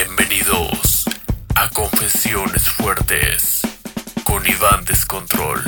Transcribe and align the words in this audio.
Bienvenidos 0.00 1.06
a 1.56 1.68
Confesiones 1.70 2.68
Fuertes 2.68 3.62
con 4.22 4.46
Iván 4.46 4.84
Descontrol. 4.84 5.60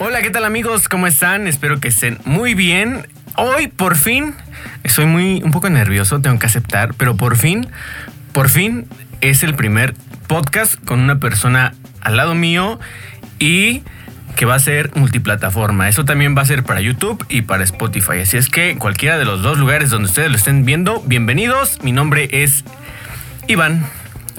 Hola, 0.00 0.22
¿qué 0.22 0.30
tal 0.30 0.44
amigos? 0.44 0.88
¿Cómo 0.88 1.06
están? 1.06 1.46
Espero 1.46 1.78
que 1.78 1.86
estén 1.86 2.18
muy 2.24 2.54
bien. 2.54 3.06
Hoy, 3.36 3.68
por 3.68 3.94
fin, 3.94 4.34
estoy 4.82 5.06
muy 5.06 5.40
un 5.44 5.52
poco 5.52 5.70
nervioso, 5.70 6.20
tengo 6.20 6.40
que 6.40 6.46
aceptar, 6.46 6.94
pero 6.94 7.16
por 7.16 7.36
fin, 7.36 7.68
por 8.32 8.48
fin 8.48 8.88
es 9.20 9.44
el 9.44 9.54
primer 9.54 9.94
podcast 10.26 10.74
con 10.84 10.98
una 10.98 11.20
persona 11.20 11.74
al 12.00 12.16
lado 12.16 12.34
mío 12.34 12.80
y 13.38 13.84
que 14.36 14.46
va 14.46 14.54
a 14.54 14.58
ser 14.58 14.90
multiplataforma. 14.94 15.88
Eso 15.88 16.04
también 16.04 16.36
va 16.36 16.42
a 16.42 16.46
ser 16.46 16.64
para 16.64 16.80
YouTube 16.80 17.24
y 17.28 17.42
para 17.42 17.64
Spotify. 17.64 18.20
Así 18.22 18.36
es 18.36 18.48
que 18.48 18.76
cualquiera 18.76 19.18
de 19.18 19.24
los 19.24 19.42
dos 19.42 19.58
lugares 19.58 19.90
donde 19.90 20.08
ustedes 20.08 20.30
lo 20.30 20.36
estén 20.36 20.64
viendo, 20.64 21.02
bienvenidos. 21.06 21.82
Mi 21.82 21.92
nombre 21.92 22.28
es 22.30 22.64
Iván. 23.48 23.84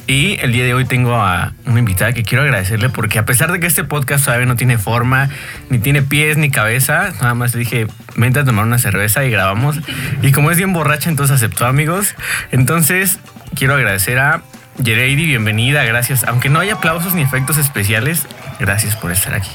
Y 0.06 0.38
el 0.42 0.52
día 0.52 0.66
de 0.66 0.74
hoy 0.74 0.84
tengo 0.84 1.16
a 1.16 1.54
una 1.66 1.80
invitada 1.80 2.12
que 2.12 2.24
quiero 2.24 2.44
agradecerle 2.44 2.90
porque 2.90 3.20
a 3.20 3.26
pesar 3.26 3.54
de 3.54 3.62
que 3.62 3.68
este 3.68 3.86
podcast 3.86 4.26
todavía 4.26 4.46
no 4.46 4.58
tiene 4.58 4.78
forma, 4.78 5.30
ni 5.70 5.80
tiene 5.80 6.02
pies 6.02 6.36
ni 6.36 6.52
cabeza, 6.52 7.14
nada 7.22 7.34
más 7.36 7.54
le 7.54 7.62
dije, 7.62 7.88
vente 8.18 8.40
a 8.40 8.44
tomar 8.44 8.66
una 8.66 8.80
cerveza 8.80 9.24
y 9.24 9.32
grabamos. 9.32 9.80
Y 10.22 10.34
como 10.34 10.52
es 10.52 10.58
bien 10.58 10.74
borracha, 10.74 11.10
entonces 11.10 11.38
aceptó 11.38 11.66
amigos. 11.66 12.16
Entonces 12.52 13.20
quiero 13.56 13.76
agradecer 13.76 14.20
a 14.20 14.42
Yereidi, 14.84 15.26
bienvenida, 15.26 15.86
gracias. 15.86 16.26
Aunque 16.26 16.50
no 16.50 16.60
haya 16.60 16.74
aplausos 16.74 17.14
ni 17.14 17.22
efectos 17.22 17.58
especiales, 17.58 18.28
gracias 18.60 18.98
por 18.98 19.12
estar 19.12 19.34
aquí. 19.34 19.52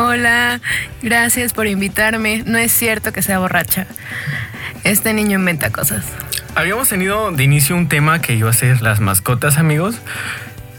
Hola, 0.00 0.60
gracias 1.02 1.52
por 1.52 1.66
invitarme. 1.66 2.44
No 2.46 2.56
es 2.56 2.70
cierto 2.70 3.12
que 3.12 3.20
sea 3.20 3.40
borracha. 3.40 3.88
Este 4.84 5.12
niño 5.12 5.40
inventa 5.40 5.70
cosas. 5.70 6.04
Habíamos 6.54 6.88
tenido 6.88 7.32
de 7.32 7.42
inicio 7.42 7.74
un 7.74 7.88
tema 7.88 8.20
que 8.20 8.36
iba 8.36 8.48
a 8.48 8.52
ser 8.52 8.80
las 8.80 9.00
mascotas, 9.00 9.58
amigos. 9.58 9.96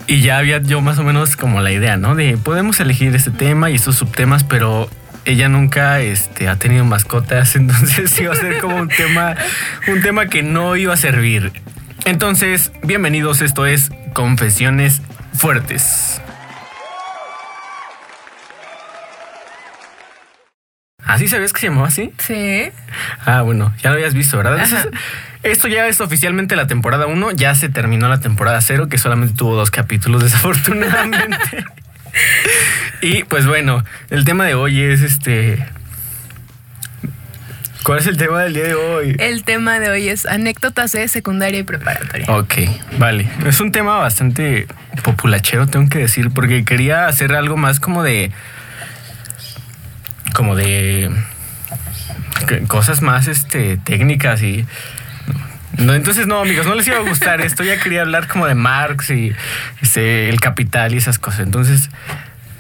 Y 0.08 0.22
ya 0.22 0.38
había 0.38 0.62
yo 0.62 0.80
más 0.80 1.00
o 1.00 1.04
menos 1.04 1.36
como 1.36 1.60
la 1.60 1.74
idea, 1.74 1.98
¿no? 1.98 2.16
De 2.16 2.38
podemos 2.38 2.80
elegir 2.80 3.14
este 3.14 3.30
tema 3.30 3.70
y 3.70 3.76
estos 3.76 3.98
subtemas, 3.98 4.46
pero 4.46 4.90
ella 5.26 5.50
nunca 5.50 6.00
este, 6.00 6.48
ha 6.48 6.56
tenido 6.56 6.86
mascotas, 6.86 7.56
entonces 7.58 8.18
iba 8.22 8.32
a 8.32 8.38
ser 8.38 8.60
como 8.60 8.78
un 8.78 8.88
tema, 8.88 9.36
un 9.90 10.02
tema 10.02 10.28
que 10.28 10.44
no 10.44 10.78
iba 10.78 10.94
a 10.94 10.98
servir. 10.98 11.52
Entonces, 12.06 12.72
bienvenidos, 12.84 13.42
esto 13.42 13.66
es 13.66 13.92
Confesiones 14.14 15.02
Fuertes. 15.34 16.22
¿Así 21.10 21.28
sabías 21.28 21.54
que 21.54 21.62
se 21.62 21.68
llamaba 21.70 21.88
así? 21.88 22.14
Sí. 22.20 22.70
Ah, 23.26 23.42
bueno, 23.42 23.74
ya 23.82 23.90
lo 23.90 23.96
habías 23.96 24.14
visto, 24.14 24.38
¿verdad? 24.38 24.64
Esto 25.44 25.68
ya 25.68 25.88
es 25.88 26.02
oficialmente 26.02 26.56
la 26.56 26.68
temporada 26.68 27.08
1, 27.08 27.32
ya 27.32 27.56
se 27.56 27.68
terminó 27.68 28.08
la 28.10 28.20
temporada 28.20 28.62
0, 28.62 28.90
que 28.90 29.00
solamente 29.00 29.34
tuvo 29.34 29.56
dos 29.56 29.72
capítulos, 29.72 30.22
desafortunadamente. 30.26 31.66
y 33.02 33.24
pues 33.24 33.48
bueno, 33.48 33.84
el 34.12 34.24
tema 34.24 34.46
de 34.46 34.54
hoy 34.54 34.82
es 34.82 35.02
este. 35.02 35.66
¿Cuál 37.82 37.98
es 37.98 38.06
el 38.06 38.18
tema 38.18 38.44
del 38.44 38.54
día 38.54 38.66
de 38.66 38.76
hoy? 38.76 39.16
El 39.18 39.44
tema 39.44 39.80
de 39.80 39.90
hoy 39.90 40.10
es 40.10 40.28
anécdotas 40.28 40.92
de 40.92 41.08
secundaria 41.08 41.62
y 41.62 41.64
preparatoria. 41.64 42.28
Ok, 42.30 42.54
vale. 43.00 43.28
Es 43.48 43.62
un 43.62 43.72
tema 43.72 43.98
bastante 43.98 44.68
populachero, 45.02 45.66
tengo 45.66 45.90
que 45.90 45.98
decir, 45.98 46.30
porque 46.30 46.66
quería 46.66 47.08
hacer 47.08 47.34
algo 47.34 47.58
más 47.58 47.80
como 47.80 48.04
de 48.04 48.32
como 50.40 50.56
de 50.56 51.12
cosas 52.70 53.02
más 53.02 53.28
este, 53.28 53.76
técnicas 53.76 54.42
y... 54.42 54.66
No, 55.78 55.94
entonces 55.94 56.28
no, 56.28 56.40
amigos, 56.40 56.66
no 56.66 56.76
les 56.76 56.88
iba 56.88 56.96
a 56.96 57.02
gustar 57.02 57.42
esto. 57.42 57.66
Ya 57.66 57.78
quería 57.78 58.04
hablar 58.04 58.30
como 58.30 58.48
de 58.48 58.56
Marx 58.56 59.10
y 59.10 59.34
este, 59.82 60.30
el 60.30 60.40
capital 60.40 60.94
y 60.94 60.98
esas 60.98 61.20
cosas. 61.20 61.42
Entonces, 61.42 61.90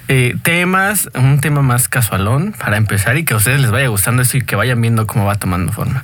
eh, 0.09 0.35
temas, 0.43 1.09
un 1.15 1.39
tema 1.39 1.61
más 1.61 1.87
casualón 1.87 2.51
para 2.51 2.75
empezar 2.75 3.17
y 3.17 3.23
que 3.23 3.33
a 3.33 3.37
ustedes 3.37 3.61
les 3.61 3.71
vaya 3.71 3.87
gustando 3.87 4.23
esto 4.23 4.35
y 4.35 4.41
que 4.41 4.57
vayan 4.57 4.81
viendo 4.81 5.07
cómo 5.07 5.23
va 5.23 5.35
tomando 5.35 5.71
forma. 5.71 6.03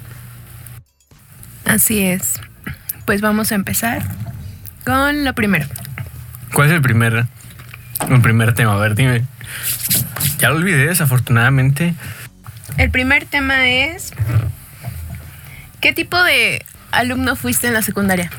Así 1.66 2.03
es. 2.03 2.39
Pues 3.03 3.19
vamos 3.19 3.51
a 3.51 3.55
empezar 3.55 4.01
con 4.85 5.25
lo 5.25 5.33
primero. 5.33 5.67
¿Cuál 6.53 6.69
es 6.69 6.73
el 6.73 6.81
primer, 6.81 7.25
el 8.09 8.21
primer 8.21 8.53
tema? 8.53 8.75
A 8.75 8.77
ver, 8.77 8.95
dime. 8.95 9.25
Ya 10.40 10.50
lo 10.50 10.56
olvidé, 10.56 10.88
desafortunadamente. 10.88 11.94
El 12.78 12.90
primer 12.91 13.25
tema 13.25 13.68
es. 13.68 14.12
¿Qué 15.81 15.94
tipo 15.94 16.22
de 16.23 16.66
alumno 16.91 17.35
fuiste 17.35 17.68
en 17.68 17.73
la 17.73 17.81
secundaria? 17.81 18.29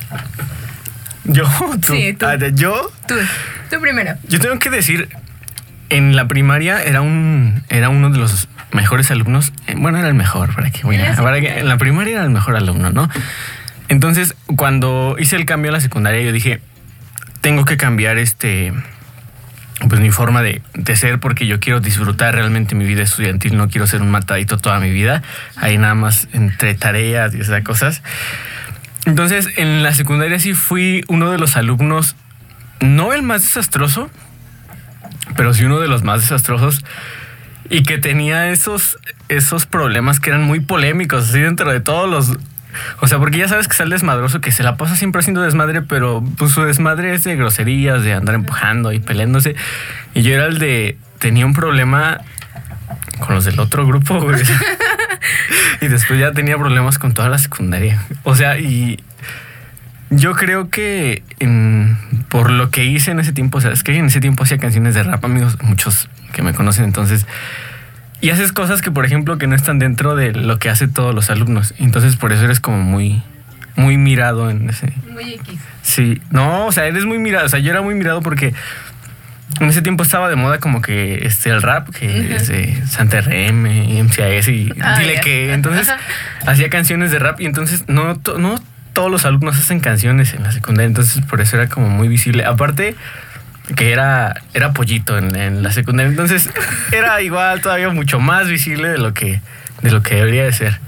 Yo, 1.25 1.45
tú. 1.87 1.95
Sí, 1.95 2.13
tú. 2.19 2.27
Ah, 2.27 2.37
¿Yo? 2.53 2.91
Tú, 3.07 3.15
tú 3.71 3.81
primero. 3.81 4.15
Yo 4.29 4.41
tengo 4.41 4.59
que 4.59 4.71
decir, 4.71 5.09
en 5.89 6.17
la 6.17 6.27
primaria 6.29 6.83
era 6.83 7.01
un 7.01 7.63
era 7.69 7.89
uno 7.89 8.11
de 8.11 8.19
los 8.19 8.49
mejores 8.73 9.11
alumnos. 9.11 9.53
Eh, 9.67 9.75
Bueno, 9.77 9.99
era 9.99 10.09
el 10.09 10.15
mejor, 10.15 10.55
para 10.55 10.71
que 10.71 10.81
a- 11.07 11.17
para 11.17 11.41
que- 11.41 11.59
en 11.61 11.69
la 11.69 11.79
primaria 11.79 12.15
era 12.17 12.25
el 12.25 12.31
mejor 12.31 12.57
alumno, 12.57 12.91
¿no? 12.91 13.09
Entonces, 13.89 14.35
cuando 14.57 15.17
hice 15.19 15.37
el 15.37 15.47
cambio 15.47 15.71
a 15.71 15.75
la 15.75 15.81
secundaria, 15.81 16.21
yo 16.23 16.33
dije, 16.33 16.61
tengo 17.41 17.65
que 17.65 17.77
cambiar 17.77 18.19
este 18.19 18.73
pues 19.89 20.01
mi 20.01 20.11
forma 20.11 20.43
de, 20.43 20.63
de 20.75 20.97
ser 20.97 21.21
porque 21.21 21.47
yo 21.47 21.61
quiero 21.61 21.81
disfrutar 21.81 22.35
realmente 22.35 22.75
mi 22.75 22.87
vida 22.87 23.03
estudiantil, 23.03 23.57
no 23.57 23.69
quiero 23.69 23.87
ser 23.87 24.03
un 24.03 24.11
matadito 24.11 24.57
toda 24.57 24.81
mi 24.81 24.91
vida, 24.91 25.23
ahí 25.57 25.77
nada 25.77 25.95
más 25.95 26.29
entre 26.33 26.75
tareas 26.75 27.35
y 27.35 27.41
esas 27.41 27.63
cosas. 27.63 28.03
Entonces, 29.05 29.49
en 29.57 29.83
la 29.83 29.95
secundaria 29.95 30.39
sí 30.39 30.55
fui 30.55 31.05
uno 31.09 31.31
de 31.31 31.39
los 31.39 31.57
alumnos, 31.57 32.17
no 32.81 33.13
el 33.13 33.23
más 33.23 33.43
desastroso, 33.43 34.11
pero 35.37 35.55
sí 35.55 35.65
uno 35.65 35.79
de 35.79 35.89
los 35.89 36.03
más 36.03 36.23
desastrosos 36.23 36.85
y 37.69 37.83
que 37.83 37.99
tenía 37.99 38.51
esos, 38.51 38.99
esos 39.29 39.67
problemas 39.67 40.21
que 40.21 40.31
eran 40.31 40.43
muy 40.43 40.61
polémicos, 40.61 41.29
así 41.29 41.41
dentro 41.41 41.71
de 41.71 41.81
todos 41.81 42.09
los... 42.09 42.39
O 43.01 43.07
sea, 43.07 43.19
porque 43.19 43.39
ya 43.39 43.49
sabes 43.49 43.69
que 43.69 43.75
es 43.75 43.81
el 43.81 43.91
desmadroso 43.91 44.41
que 44.41 44.53
se 44.53 44.63
la 44.63 44.77
pasa 44.77 44.97
siempre 44.97 45.21
haciendo 45.21 45.43
desmadre, 45.43 45.83
pero 45.83 46.23
pues 46.39 46.53
su 46.53 46.63
desmadre 46.63 47.15
es 47.15 47.25
de 47.25 47.37
groserías, 47.37 48.03
de 48.03 48.13
andar 48.13 48.35
empujando 48.35 48.93
y 48.93 49.01
peleándose. 49.01 49.55
Y 50.15 50.23
yo 50.23 50.35
era 50.35 50.47
el 50.47 50.59
de... 50.59 50.97
Tenía 51.19 51.47
un 51.47 51.55
problema 51.55 52.21
con 53.21 53.35
los 53.35 53.45
del 53.45 53.59
otro 53.59 53.87
grupo, 53.87 54.21
güey. 54.21 54.41
y 55.81 55.89
después 55.89 56.19
ya 56.21 56.33
tenía 56.33 56.59
problemas 56.59 56.99
con 56.99 57.15
toda 57.15 57.29
la 57.29 57.39
secundaria. 57.39 58.03
O 58.23 58.35
sea, 58.37 58.59
y 58.59 59.03
yo 60.11 60.35
creo 60.35 60.69
que 60.71 61.23
en- 61.39 61.97
por 62.29 62.51
lo 62.51 62.71
que 62.71 62.85
hice 62.85 63.11
en 63.11 63.21
ese 63.21 63.33
tiempo, 63.33 63.59
o 63.59 63.61
sea, 63.61 63.73
es 63.73 63.83
que 63.83 63.97
en 63.97 64.07
ese 64.07 64.21
tiempo 64.21 64.45
hacía 64.45 64.59
canciones 64.59 64.95
de 64.95 65.03
rap, 65.03 65.25
amigos, 65.25 65.57
muchos 65.63 66.09
que 66.33 66.43
me 66.43 66.53
conocen 66.55 66.85
entonces. 66.85 67.27
Y 68.21 68.31
haces 68.31 68.53
cosas 68.53 68.83
que, 68.83 68.91
por 68.91 69.05
ejemplo, 69.05 69.39
que 69.39 69.47
no 69.47 69.55
están 69.55 69.79
dentro 69.79 70.17
de 70.17 70.33
lo 70.33 70.59
que 70.59 70.71
hacen 70.71 70.93
todos 70.93 71.15
los 71.15 71.31
alumnos. 71.31 71.75
Entonces, 71.79 72.17
por 72.17 72.33
eso 72.33 72.45
eres 72.45 72.61
como 72.61 72.79
muy, 72.79 73.23
muy 73.77 73.99
mirado 73.99 74.51
en 74.51 74.69
ese. 74.71 74.93
Muy 75.13 75.35
X. 75.35 75.59
Sí, 75.83 76.21
no, 76.31 76.67
o 76.67 76.73
sea, 76.73 76.87
eres 76.87 77.05
muy 77.05 77.19
mirado. 77.19 77.47
O 77.47 77.49
sea, 77.49 77.59
yo 77.59 77.71
era 77.71 77.83
muy 77.83 77.95
mirado 77.95 78.23
porque 78.23 78.55
en 79.61 79.69
ese 79.69 79.83
tiempo 79.83 80.03
estaba 80.03 80.29
de 80.29 80.37
moda 80.37 80.59
como 80.59 80.83
que 80.83 81.27
este, 81.27 81.51
el 81.51 81.63
rap, 81.63 81.91
que 81.91 82.35
es 82.35 82.49
de 82.49 82.87
Santa 82.87 83.21
RM, 83.21 84.03
MCAS 84.05 84.49
y 84.49 84.73
Ah, 84.83 84.99
dile 84.99 85.21
que. 85.21 85.53
Entonces, 85.53 85.93
hacía 86.47 86.71
canciones 86.71 87.11
de 87.11 87.19
rap 87.19 87.41
y 87.41 87.47
entonces 87.47 87.85
no, 87.87 88.21
no 88.39 88.61
todos 88.93 89.11
los 89.11 89.27
alumnos 89.27 89.59
hacen 89.59 89.81
canciones 89.81 90.33
en 90.33 90.43
la 90.43 90.53
secundaria. 90.53 90.87
Entonces, 90.87 91.23
por 91.25 91.43
eso 91.43 91.57
era 91.57 91.69
como 91.69 91.91
muy 91.91 92.09
visible. 92.09 92.45
Aparte, 92.45 92.97
que 93.75 93.93
era, 93.93 94.43
era 94.55 94.73
pollito 94.73 95.19
en, 95.19 95.35
en 95.35 95.63
la 95.63 95.73
secundaria. 95.73 96.11
Entonces, 96.11 96.49
era 96.93 97.21
igual, 97.23 97.61
todavía 97.61 97.89
mucho 97.89 98.21
más 98.21 98.49
visible 98.49 98.89
de 98.89 98.99
lo 98.99 99.13
que, 99.13 99.41
de 99.83 99.91
lo 99.91 100.03
que 100.03 100.17
debería 100.17 100.45
de 100.45 100.53
ser. 100.53 100.81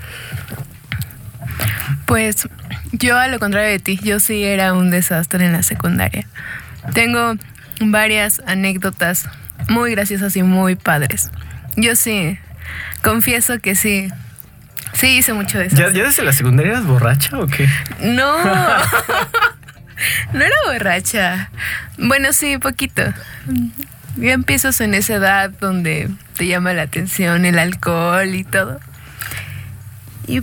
Pues 2.06 2.48
yo, 2.92 3.18
a 3.18 3.28
lo 3.28 3.38
contrario 3.38 3.70
de 3.70 3.78
ti, 3.78 3.98
yo 4.02 4.20
sí 4.20 4.44
era 4.44 4.72
un 4.72 4.90
desastre 4.90 5.44
en 5.44 5.52
la 5.52 5.62
secundaria. 5.62 6.26
Tengo 6.94 7.34
varias 7.80 8.40
anécdotas 8.46 9.28
muy 9.68 9.92
graciosas 9.92 10.36
y 10.36 10.42
muy 10.42 10.76
padres. 10.76 11.30
Yo 11.76 11.96
sí, 11.96 12.38
confieso 13.02 13.58
que 13.60 13.74
sí. 13.74 14.08
Sí, 14.94 15.18
hice 15.18 15.32
mucho 15.34 15.58
de 15.58 15.66
eso. 15.66 15.76
¿Ya, 15.76 15.90
¿Ya 15.90 16.04
desde 16.04 16.24
la 16.24 16.32
secundaria 16.32 16.72
eras 16.72 16.86
borracha 16.86 17.38
o 17.38 17.46
qué? 17.46 17.68
No. 18.00 18.36
no 20.32 20.44
era 20.44 20.56
borracha. 20.66 21.50
Bueno, 21.96 22.32
sí, 22.32 22.58
poquito. 22.58 23.02
Ya 24.16 24.32
empiezas 24.32 24.80
en 24.80 24.94
esa 24.94 25.14
edad 25.14 25.50
donde 25.60 26.08
te 26.36 26.46
llama 26.46 26.72
la 26.72 26.82
atención 26.82 27.44
el 27.44 27.58
alcohol 27.58 28.34
y 28.34 28.44
todo. 28.44 28.80
Y 30.26 30.42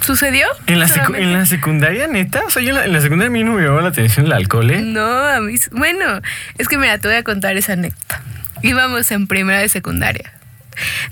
sucedió. 0.00 0.46
¿En 0.66 0.78
la, 0.78 0.86
en 1.16 1.46
secundaria, 1.46 2.06
neta? 2.06 2.42
O 2.46 2.50
sea, 2.50 2.62
yo 2.62 2.70
en 2.70 2.76
la, 2.76 2.84
en 2.84 2.92
la 2.92 3.00
secundaria 3.00 3.28
a 3.28 3.32
mí 3.32 3.44
no 3.44 3.52
me 3.52 3.62
llamaba 3.62 3.82
la 3.82 3.88
atención 3.88 4.26
el 4.26 4.32
alcohol, 4.32 4.70
¿eh? 4.70 4.80
No, 4.82 5.06
a 5.06 5.40
mí. 5.40 5.54
Bueno, 5.72 6.20
es 6.58 6.68
que 6.68 6.78
mira, 6.78 6.98
te 6.98 7.08
voy 7.08 7.16
a 7.16 7.24
contar 7.24 7.56
esa 7.56 7.74
anécdota. 7.74 8.22
Íbamos 8.62 9.10
en 9.10 9.26
primera 9.26 9.60
de 9.60 9.68
secundaria. 9.68 10.32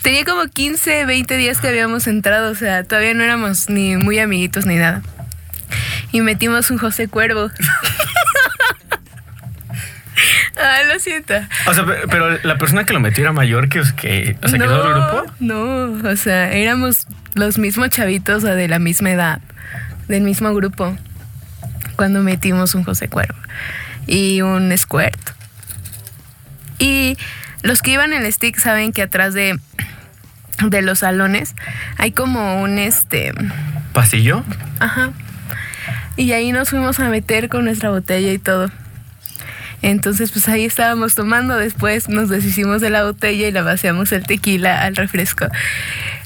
Tenía 0.02 0.24
como 0.24 0.46
15, 0.46 1.04
20 1.04 1.36
días 1.36 1.60
que 1.60 1.68
habíamos 1.68 2.06
entrado, 2.06 2.50
o 2.50 2.54
sea, 2.54 2.84
todavía 2.84 3.14
no 3.14 3.24
éramos 3.24 3.68
ni 3.68 3.96
muy 3.96 4.18
amiguitos 4.18 4.66
ni 4.66 4.76
nada. 4.76 5.02
Y 6.12 6.20
metimos 6.20 6.70
un 6.70 6.78
José 6.78 7.08
Cuervo. 7.08 7.50
ah, 10.56 10.78
lo 10.92 10.98
siento. 10.98 11.34
O 11.66 11.74
sea, 11.74 11.84
pe- 11.86 12.06
pero 12.10 12.38
la 12.42 12.58
persona 12.58 12.84
que 12.84 12.92
lo 12.92 13.00
metió 13.00 13.22
era 13.24 13.32
mayor 13.32 13.68
que, 13.68 13.82
que 13.96 14.36
o 14.42 14.48
sea, 14.48 14.58
que 14.58 14.64
todo 14.64 14.86
el 14.88 14.94
grupo. 14.94 15.32
No, 15.40 16.08
o 16.08 16.16
sea, 16.16 16.50
éramos 16.52 17.06
los 17.34 17.58
mismos 17.58 17.90
chavitos 17.90 18.44
o 18.44 18.48
de 18.48 18.68
la 18.68 18.78
misma 18.78 19.10
edad, 19.10 19.40
del 20.08 20.22
mismo 20.22 20.52
grupo, 20.54 20.96
cuando 21.96 22.22
metimos 22.22 22.74
un 22.74 22.84
José 22.84 23.08
Cuervo 23.08 23.38
y 24.06 24.40
un 24.42 24.76
Squirt. 24.76 25.18
Y 26.78 27.16
los 27.62 27.82
que 27.82 27.92
iban 27.92 28.12
en 28.12 28.24
el 28.24 28.32
stick 28.32 28.56
saben 28.58 28.92
que 28.92 29.02
atrás 29.02 29.34
de, 29.34 29.58
de 30.64 30.82
los 30.82 31.00
salones 31.00 31.54
hay 31.96 32.12
como 32.12 32.60
un 32.62 32.78
este. 32.78 33.32
¿Pasillo? 33.92 34.44
Ajá. 34.78 35.10
Y 36.18 36.32
ahí 36.32 36.50
nos 36.50 36.70
fuimos 36.70 36.98
a 36.98 37.08
meter 37.08 37.48
con 37.48 37.64
nuestra 37.64 37.90
botella 37.90 38.32
y 38.32 38.38
todo. 38.38 38.68
Entonces, 39.82 40.32
pues 40.32 40.48
ahí 40.48 40.64
estábamos 40.64 41.14
tomando. 41.14 41.56
Después 41.56 42.08
nos 42.08 42.28
deshicimos 42.28 42.80
de 42.80 42.90
la 42.90 43.04
botella 43.04 43.46
y 43.46 43.52
la 43.52 43.62
vaciamos 43.62 44.10
el 44.10 44.26
tequila 44.26 44.82
al 44.82 44.96
refresco. 44.96 45.46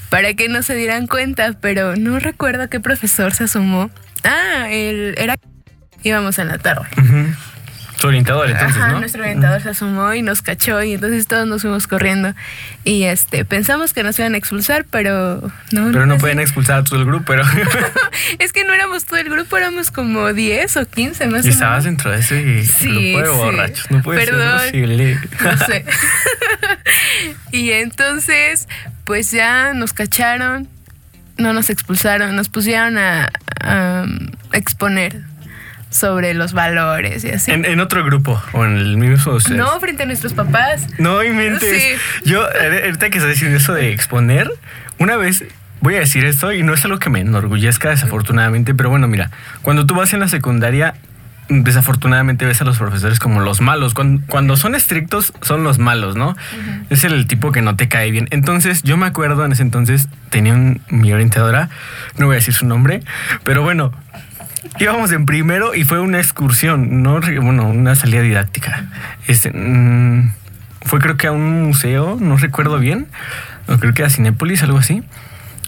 Para 0.09 0.33
que 0.33 0.49
no 0.49 0.63
se 0.63 0.73
dieran 0.73 1.05
cuenta, 1.05 1.53
pero 1.61 1.95
no 1.95 2.17
recuerdo 2.17 2.69
qué 2.69 2.79
profesor 2.79 3.35
se 3.35 3.43
asomó. 3.43 3.91
Ah, 4.23 4.65
el, 4.71 5.13
era. 5.15 5.35
Íbamos 6.01 6.39
en 6.39 6.47
la 6.47 6.57
tarde. 6.57 6.87
Orientador, 8.07 8.49
entonces, 8.49 8.77
Ajá, 8.81 8.91
¿no? 8.93 8.99
nuestro 8.99 9.21
orientador 9.21 9.61
se 9.61 9.69
asomó 9.69 10.13
y 10.13 10.21
nos 10.21 10.41
cachó 10.41 10.81
y 10.83 10.93
entonces 10.93 11.27
todos 11.27 11.47
nos 11.47 11.61
fuimos 11.61 11.87
corriendo. 11.87 12.33
Y 12.83 13.03
este, 13.03 13.45
pensamos 13.45 13.93
que 13.93 14.03
nos 14.03 14.17
iban 14.19 14.33
a 14.33 14.37
expulsar, 14.37 14.85
pero 14.89 15.41
no. 15.71 15.91
Pero 15.91 16.05
no 16.05 16.15
fue 16.15 16.21
pueden 16.23 16.39
expulsar 16.39 16.79
a 16.79 16.83
todo 16.83 16.99
el 16.99 17.05
grupo, 17.05 17.25
pero... 17.27 17.43
Es 18.39 18.53
que 18.53 18.63
no 18.63 18.73
éramos 18.73 19.05
todo 19.05 19.19
el 19.19 19.29
grupo, 19.29 19.57
éramos 19.57 19.91
como 19.91 20.33
10 20.33 20.77
o 20.77 20.85
15 20.85 21.27
más 21.27 21.45
y 21.45 21.49
estabas 21.49 21.83
dentro 21.83 22.11
de 22.11 22.19
ese 22.19 22.63
Sí, 22.63 23.13
grupo 23.13 23.19
de 23.19 23.25
sí. 23.25 23.31
borrachos. 23.37 23.91
No 23.91 24.01
puede 24.01 24.25
Perdón. 24.25 24.59
ser 24.59 24.71
posible. 24.71 25.19
No 25.43 25.57
sé. 25.65 25.85
y 27.51 27.71
entonces, 27.71 28.67
pues 29.05 29.31
ya 29.31 29.73
nos 29.73 29.93
cacharon, 29.93 30.67
no 31.37 31.53
nos 31.53 31.69
expulsaron, 31.69 32.35
nos 32.35 32.49
pusieron 32.49 32.97
a, 32.97 33.29
a 33.61 34.05
exponer 34.53 35.21
sobre 35.93 36.33
los 36.33 36.53
valores 36.53 37.23
y 37.23 37.29
así. 37.29 37.51
En, 37.51 37.65
en 37.65 37.79
otro 37.79 38.03
grupo 38.03 38.41
o 38.51 38.65
en 38.65 38.77
el 38.77 38.97
mismo 38.97 39.33
ustedes. 39.33 39.57
no, 39.57 39.79
frente 39.79 40.03
a 40.03 40.05
nuestros 40.05 40.33
papás. 40.33 40.87
No 40.97 41.23
inventes. 41.23 41.81
Sí. 41.81 42.29
Yo, 42.29 42.43
ahorita 42.43 43.09
que 43.09 43.17
estás 43.17 43.31
diciendo 43.31 43.57
eso 43.57 43.73
de 43.73 43.91
exponer, 43.91 44.51
una 44.97 45.15
vez 45.17 45.43
voy 45.81 45.95
a 45.95 45.99
decir 45.99 46.25
esto 46.25 46.51
y 46.53 46.63
no 46.63 46.73
es 46.73 46.83
algo 46.85 46.97
que 46.97 47.09
me 47.09 47.19
enorgullezca 47.19 47.89
desafortunadamente, 47.89 48.73
pero 48.73 48.89
bueno, 48.89 49.07
mira, 49.07 49.31
cuando 49.61 49.85
tú 49.85 49.95
vas 49.95 50.13
en 50.13 50.21
la 50.21 50.29
secundaria, 50.29 50.95
desafortunadamente 51.49 52.45
ves 52.45 52.61
a 52.61 52.63
los 52.63 52.77
profesores 52.77 53.19
como 53.19 53.41
los 53.41 53.61
malos. 53.61 53.93
Cuando, 53.93 54.25
cuando 54.27 54.55
son 54.55 54.75
estrictos, 54.75 55.33
son 55.41 55.63
los 55.63 55.79
malos, 55.79 56.15
¿no? 56.15 56.35
Es 56.89 57.03
el 57.03 57.27
tipo 57.27 57.51
que 57.51 57.61
no 57.61 57.75
te 57.75 57.89
cae 57.89 58.11
bien. 58.11 58.27
Entonces, 58.31 58.83
yo 58.83 58.97
me 58.97 59.05
acuerdo 59.05 59.43
en 59.45 59.51
ese 59.51 59.61
entonces, 59.61 60.07
tenía 60.29 60.53
un, 60.53 60.81
mi 60.89 61.11
orientadora, 61.11 61.69
no 62.17 62.27
voy 62.27 62.35
a 62.35 62.39
decir 62.39 62.53
su 62.53 62.65
nombre, 62.65 63.01
pero 63.43 63.61
bueno, 63.61 63.91
íbamos 64.79 65.11
en 65.11 65.25
primero 65.25 65.75
y 65.75 65.83
fue 65.83 65.99
una 65.99 66.19
excursión, 66.19 67.03
no, 67.03 67.19
bueno, 67.41 67.67
una 67.67 67.95
salida 67.95 68.21
didáctica. 68.21 68.85
Este, 69.27 69.51
mm, 69.51 70.31
fue 70.81 70.99
creo 70.99 71.17
que 71.17 71.27
a 71.27 71.31
un 71.31 71.63
museo, 71.63 72.17
no 72.19 72.37
recuerdo 72.37 72.79
bien, 72.79 73.07
creo 73.79 73.93
que 73.93 74.03
a 74.03 74.09
Cinépolis, 74.09 74.63
algo 74.63 74.77
así. 74.77 75.03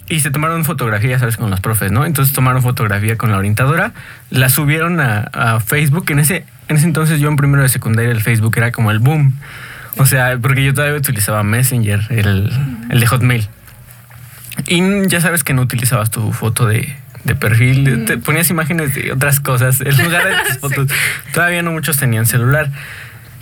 Y 0.07 0.19
se 0.19 0.29
tomaron 0.29 0.65
fotografía, 0.65 1.17
sabes, 1.17 1.35
con 1.37 1.49
los 1.49 1.61
profes, 1.61 1.91
¿no? 1.91 2.05
Entonces 2.05 2.33
tomaron 2.33 2.61
fotografía 2.61 3.17
con 3.17 3.31
la 3.31 3.37
orientadora, 3.37 3.91
la 4.29 4.49
subieron 4.49 4.99
a, 4.99 5.21
a 5.33 5.59
Facebook. 5.59 6.05
En 6.11 6.19
ese, 6.19 6.45
en 6.67 6.77
ese 6.77 6.85
entonces 6.85 7.19
yo 7.19 7.27
en 7.27 7.37
primero 7.37 7.63
de 7.63 7.69
secundaria 7.69 8.11
el 8.11 8.21
Facebook 8.21 8.53
era 8.57 8.71
como 8.71 8.91
el 8.91 8.99
boom. 8.99 9.33
O 9.97 10.05
sea, 10.05 10.37
porque 10.39 10.63
yo 10.63 10.73
todavía 10.73 10.97
utilizaba 10.97 11.41
Messenger, 11.41 12.05
el, 12.09 12.51
el 12.91 12.99
de 12.99 13.07
Hotmail. 13.07 13.47
Y 14.67 15.07
ya 15.07 15.21
sabes 15.21 15.43
que 15.43 15.53
no 15.53 15.63
utilizabas 15.63 16.11
tu 16.11 16.31
foto 16.33 16.67
de, 16.67 16.95
de 17.25 17.35
perfil, 17.35 18.05
te 18.05 18.17
ponías 18.17 18.49
imágenes 18.49 18.95
de 18.95 19.11
otras 19.11 19.39
cosas 19.39 19.81
en 19.81 19.97
lugar 20.01 20.25
de 20.25 20.33
tus 20.47 20.57
fotos. 20.59 20.91
Todavía 21.33 21.61
no 21.61 21.71
muchos 21.71 21.97
tenían 21.97 22.25
celular. 22.25 22.69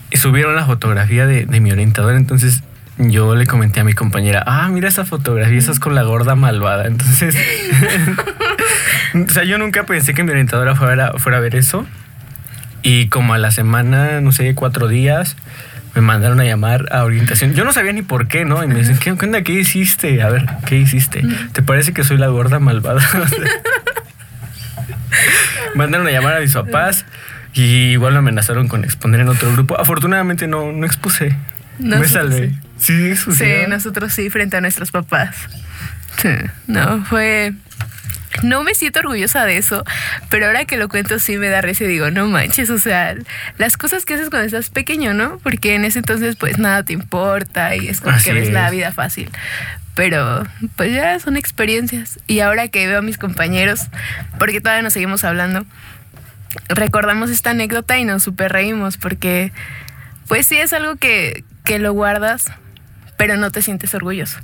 Y 0.09 0.17
subieron 0.17 0.55
la 0.55 0.65
fotografía 0.65 1.25
de, 1.25 1.45
de 1.45 1.59
mi 1.59 1.71
orientador, 1.71 2.15
entonces 2.15 2.63
yo 2.97 3.35
le 3.35 3.47
comenté 3.47 3.79
a 3.79 3.83
mi 3.83 3.93
compañera, 3.93 4.43
ah, 4.45 4.69
mira 4.69 4.87
esa 4.87 5.05
fotografía, 5.05 5.57
esa 5.57 5.71
es 5.71 5.79
con 5.79 5.95
la 5.95 6.03
gorda 6.03 6.35
malvada. 6.35 6.85
Entonces, 6.85 7.35
o 9.15 9.29
sea, 9.29 9.43
yo 9.43 9.57
nunca 9.57 9.83
pensé 9.85 10.13
que 10.13 10.23
mi 10.23 10.31
orientadora 10.31 10.75
fuera, 10.75 11.13
fuera 11.17 11.39
a 11.39 11.41
ver 11.41 11.55
eso. 11.55 11.85
Y 12.83 13.07
como 13.07 13.33
a 13.33 13.37
la 13.37 13.51
semana, 13.51 14.21
no 14.21 14.31
sé, 14.31 14.53
cuatro 14.55 14.87
días, 14.87 15.37
me 15.95 16.01
mandaron 16.01 16.39
a 16.39 16.43
llamar 16.43 16.85
a 16.91 17.03
orientación. 17.03 17.53
Yo 17.53 17.63
no 17.63 17.71
sabía 17.71 17.93
ni 17.93 18.01
por 18.01 18.27
qué, 18.27 18.45
¿no? 18.45 18.63
Y 18.63 18.67
me 18.67 18.75
dicen, 18.75 18.97
¿qué, 18.97 19.15
qué 19.15 19.25
onda? 19.25 19.41
¿Qué 19.41 19.53
hiciste? 19.53 20.21
A 20.21 20.29
ver, 20.29 20.45
¿qué 20.65 20.77
hiciste? 20.77 21.23
¿Te 21.53 21.61
parece 21.61 21.93
que 21.93 22.03
soy 22.03 22.17
la 22.17 22.27
gorda 22.27 22.59
malvada? 22.59 23.01
mandaron 25.75 26.07
a 26.07 26.11
llamar 26.11 26.37
a 26.37 26.39
mis 26.39 26.53
papás 26.53 27.05
y 27.53 27.91
igual 27.91 28.13
me 28.13 28.19
amenazaron 28.19 28.67
con 28.67 28.83
exponer 28.83 29.21
en 29.21 29.29
otro 29.29 29.51
grupo. 29.53 29.79
Afortunadamente 29.79 30.47
no, 30.47 30.71
no 30.71 30.85
expuse. 30.85 31.35
me 31.79 31.89
Nosotros 31.97 32.11
salvé. 32.11 32.49
sí. 32.77 33.15
Sí, 33.15 33.33
Sí, 33.33 33.51
nosotros 33.69 34.11
sí, 34.13 34.29
frente 34.29 34.57
a 34.57 34.61
nuestros 34.61 34.91
papás. 34.91 35.35
Sí, 36.21 36.29
no, 36.67 37.03
fue... 37.05 37.53
No 38.41 38.63
me 38.63 38.73
siento 38.73 38.99
orgullosa 38.99 39.45
de 39.45 39.57
eso, 39.57 39.85
pero 40.29 40.47
ahora 40.47 40.65
que 40.65 40.75
lo 40.75 40.89
cuento 40.89 41.19
sí 41.19 41.37
me 41.37 41.49
da 41.49 41.61
risa 41.61 41.83
y 41.83 41.87
digo, 41.87 42.09
no 42.09 42.27
manches, 42.27 42.71
o 42.71 42.79
sea, 42.79 43.13
las 43.59 43.77
cosas 43.77 44.05
que 44.05 44.15
haces 44.15 44.31
cuando 44.31 44.47
estás 44.47 44.71
pequeño, 44.71 45.13
¿no? 45.13 45.37
Porque 45.43 45.75
en 45.75 45.85
ese 45.85 45.99
entonces 45.99 46.35
pues 46.35 46.57
nada 46.57 46.81
te 46.83 46.93
importa 46.93 47.75
y 47.75 47.87
es 47.87 48.01
como 48.01 48.15
Así 48.15 48.25
que 48.25 48.33
ves 48.33 48.49
la 48.51 48.65
es. 48.65 48.71
vida 48.71 48.91
fácil. 48.91 49.29
Pero 49.95 50.43
pues 50.75 50.93
ya 50.93 51.19
son 51.19 51.37
experiencias. 51.37 52.19
Y 52.27 52.39
ahora 52.39 52.67
que 52.67 52.87
veo 52.87 52.99
a 52.99 53.01
mis 53.01 53.17
compañeros, 53.17 53.87
porque 54.39 54.59
todavía 54.59 54.81
nos 54.81 54.93
seguimos 54.93 55.23
hablando, 55.23 55.65
recordamos 56.69 57.29
esta 57.29 57.51
anécdota 57.51 57.97
y 57.97 58.05
nos 58.05 58.23
super 58.23 58.51
reímos 58.51 58.97
porque 58.97 59.51
pues 60.27 60.47
sí 60.47 60.57
es 60.57 60.73
algo 60.73 60.95
que, 60.95 61.43
que 61.63 61.79
lo 61.79 61.93
guardas, 61.93 62.51
pero 63.17 63.37
no 63.37 63.51
te 63.51 63.61
sientes 63.61 63.93
orgulloso. 63.93 64.39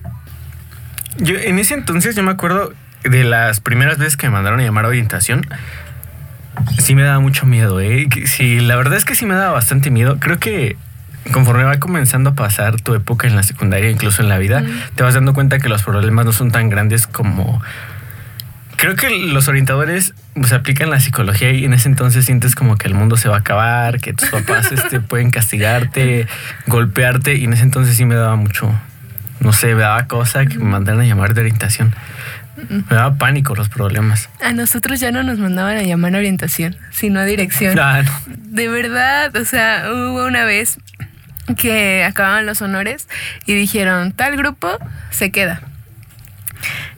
Yo 1.17 1.35
en 1.35 1.59
ese 1.59 1.73
entonces 1.73 2.15
yo 2.15 2.23
me 2.23 2.31
acuerdo 2.31 2.73
de 3.03 3.23
las 3.23 3.59
primeras 3.59 3.97
veces 3.97 4.17
que 4.17 4.27
me 4.27 4.33
mandaron 4.33 4.59
a 4.59 4.63
llamar 4.63 4.85
a 4.85 4.89
orientación. 4.89 5.47
Sí 6.77 6.93
me 6.93 7.03
daba 7.03 7.19
mucho 7.19 7.45
miedo, 7.45 7.79
¿eh? 7.79 8.07
Sí, 8.25 8.59
la 8.59 8.75
verdad 8.75 8.97
es 8.97 9.05
que 9.05 9.15
sí 9.15 9.25
me 9.25 9.35
daba 9.35 9.53
bastante 9.53 9.91
miedo. 9.91 10.19
Creo 10.19 10.39
que 10.39 10.75
conforme 11.31 11.63
va 11.63 11.77
comenzando 11.79 12.31
a 12.31 12.33
pasar 12.33 12.79
tu 12.81 12.95
época 12.95 13.27
en 13.27 13.35
la 13.35 13.43
secundaria, 13.43 13.89
incluso 13.89 14.21
en 14.21 14.29
la 14.29 14.37
vida, 14.37 14.63
te 14.95 15.03
vas 15.03 15.13
dando 15.13 15.33
cuenta 15.33 15.59
que 15.59 15.69
los 15.69 15.83
problemas 15.83 16.25
no 16.25 16.31
son 16.31 16.51
tan 16.51 16.69
grandes 16.69 17.07
como... 17.07 17.61
Creo 18.75 18.95
que 18.95 19.09
los 19.09 19.49
orientadores 19.49 20.13
pues, 20.35 20.53
aplican 20.53 20.89
la 20.89 21.01
psicología 21.01 21.51
y 21.51 21.65
en 21.65 21.73
ese 21.73 21.89
entonces 21.89 22.23
sientes 22.23 22.55
como 22.55 22.77
que 22.77 22.87
el 22.87 22.93
mundo 22.93 23.17
se 23.17 23.27
va 23.27 23.35
a 23.35 23.39
acabar, 23.39 23.99
que 23.99 24.13
tus 24.13 24.29
papás 24.29 24.71
este, 24.71 25.01
pueden 25.01 25.31
castigarte, 25.31 26.27
golpearte 26.65 27.35
y 27.35 27.43
en 27.43 27.53
ese 27.53 27.63
entonces 27.63 27.97
sí 27.97 28.05
me 28.05 28.15
daba 28.15 28.37
mucho, 28.37 28.73
no 29.41 29.51
sé, 29.51 29.75
me 29.75 29.81
daba 29.81 30.07
cosa 30.07 30.45
que 30.45 30.57
me 30.57 30.63
mandaran 30.63 31.01
a 31.01 31.05
llamar 31.05 31.33
de 31.33 31.41
orientación. 31.41 31.93
Me 32.69 32.95
daba 32.95 33.15
pánico 33.15 33.55
los 33.55 33.69
problemas. 33.69 34.29
A 34.41 34.51
nosotros 34.51 34.99
ya 34.99 35.11
no 35.11 35.23
nos 35.23 35.39
mandaban 35.39 35.77
a 35.77 35.83
llamar 35.83 36.15
a 36.15 36.17
orientación, 36.17 36.75
sino 36.91 37.19
a 37.19 37.25
dirección. 37.25 37.77
Ah, 37.79 38.01
no. 38.03 38.11
De 38.27 38.67
verdad, 38.67 39.35
o 39.35 39.45
sea, 39.45 39.85
hubo 39.91 40.25
una 40.25 40.43
vez 40.43 40.77
que 41.55 42.03
acababan 42.03 42.45
los 42.45 42.61
honores 42.61 43.07
y 43.45 43.53
dijeron, 43.53 44.11
tal 44.11 44.35
grupo 44.35 44.77
se 45.11 45.31
queda. 45.31 45.61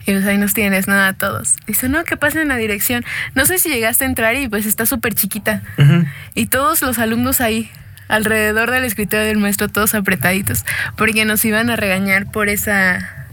Y 0.06 0.12
pues 0.12 0.26
ahí 0.26 0.38
nos 0.38 0.54
tienes, 0.54 0.88
nada, 0.88 1.12
todos. 1.12 1.54
Dice, 1.66 1.88
no, 1.88 2.04
que 2.04 2.16
pasen 2.16 2.50
a 2.50 2.56
dirección. 2.56 3.04
No 3.34 3.46
sé 3.46 3.58
si 3.58 3.68
llegaste 3.68 4.04
a 4.04 4.08
entrar 4.08 4.34
y 4.34 4.48
pues 4.48 4.66
está 4.66 4.86
súper 4.86 5.14
chiquita. 5.14 5.62
Y 6.34 6.46
todos 6.46 6.82
los 6.82 6.98
alumnos 6.98 7.40
ahí, 7.40 7.70
alrededor 8.08 8.70
del 8.70 8.84
escritorio 8.84 9.26
del 9.26 9.38
maestro, 9.38 9.68
todos 9.68 9.94
apretaditos, 9.94 10.64
porque 10.96 11.24
nos 11.24 11.44
iban 11.44 11.70
a 11.70 11.76
regañar 11.76 12.30
por 12.30 12.48
esa, 12.48 13.28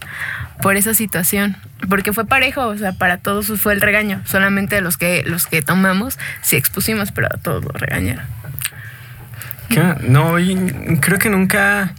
por 0.62 0.76
esa 0.76 0.94
situación. 0.94 1.58
Porque 1.90 2.14
fue 2.14 2.26
parejo, 2.26 2.68
o 2.68 2.78
sea, 2.78 2.92
para 2.92 3.18
todos 3.18 3.48
fue 3.60 3.74
el 3.74 3.82
regaño. 3.82 4.22
Solamente 4.26 4.82
los 4.82 4.98
que, 4.98 5.24
los 5.26 5.48
que 5.48 5.62
tomamos 5.62 6.20
sí 6.42 6.56
expusimos, 6.56 7.12
pero 7.12 7.28
a 7.34 7.38
todos 7.38 7.64
los 7.64 7.74
regañaron. 7.74 8.39
¿Qué? 9.70 9.96
No, 10.08 10.36
creo 11.00 11.20
que 11.20 11.30
nunca 11.30 11.92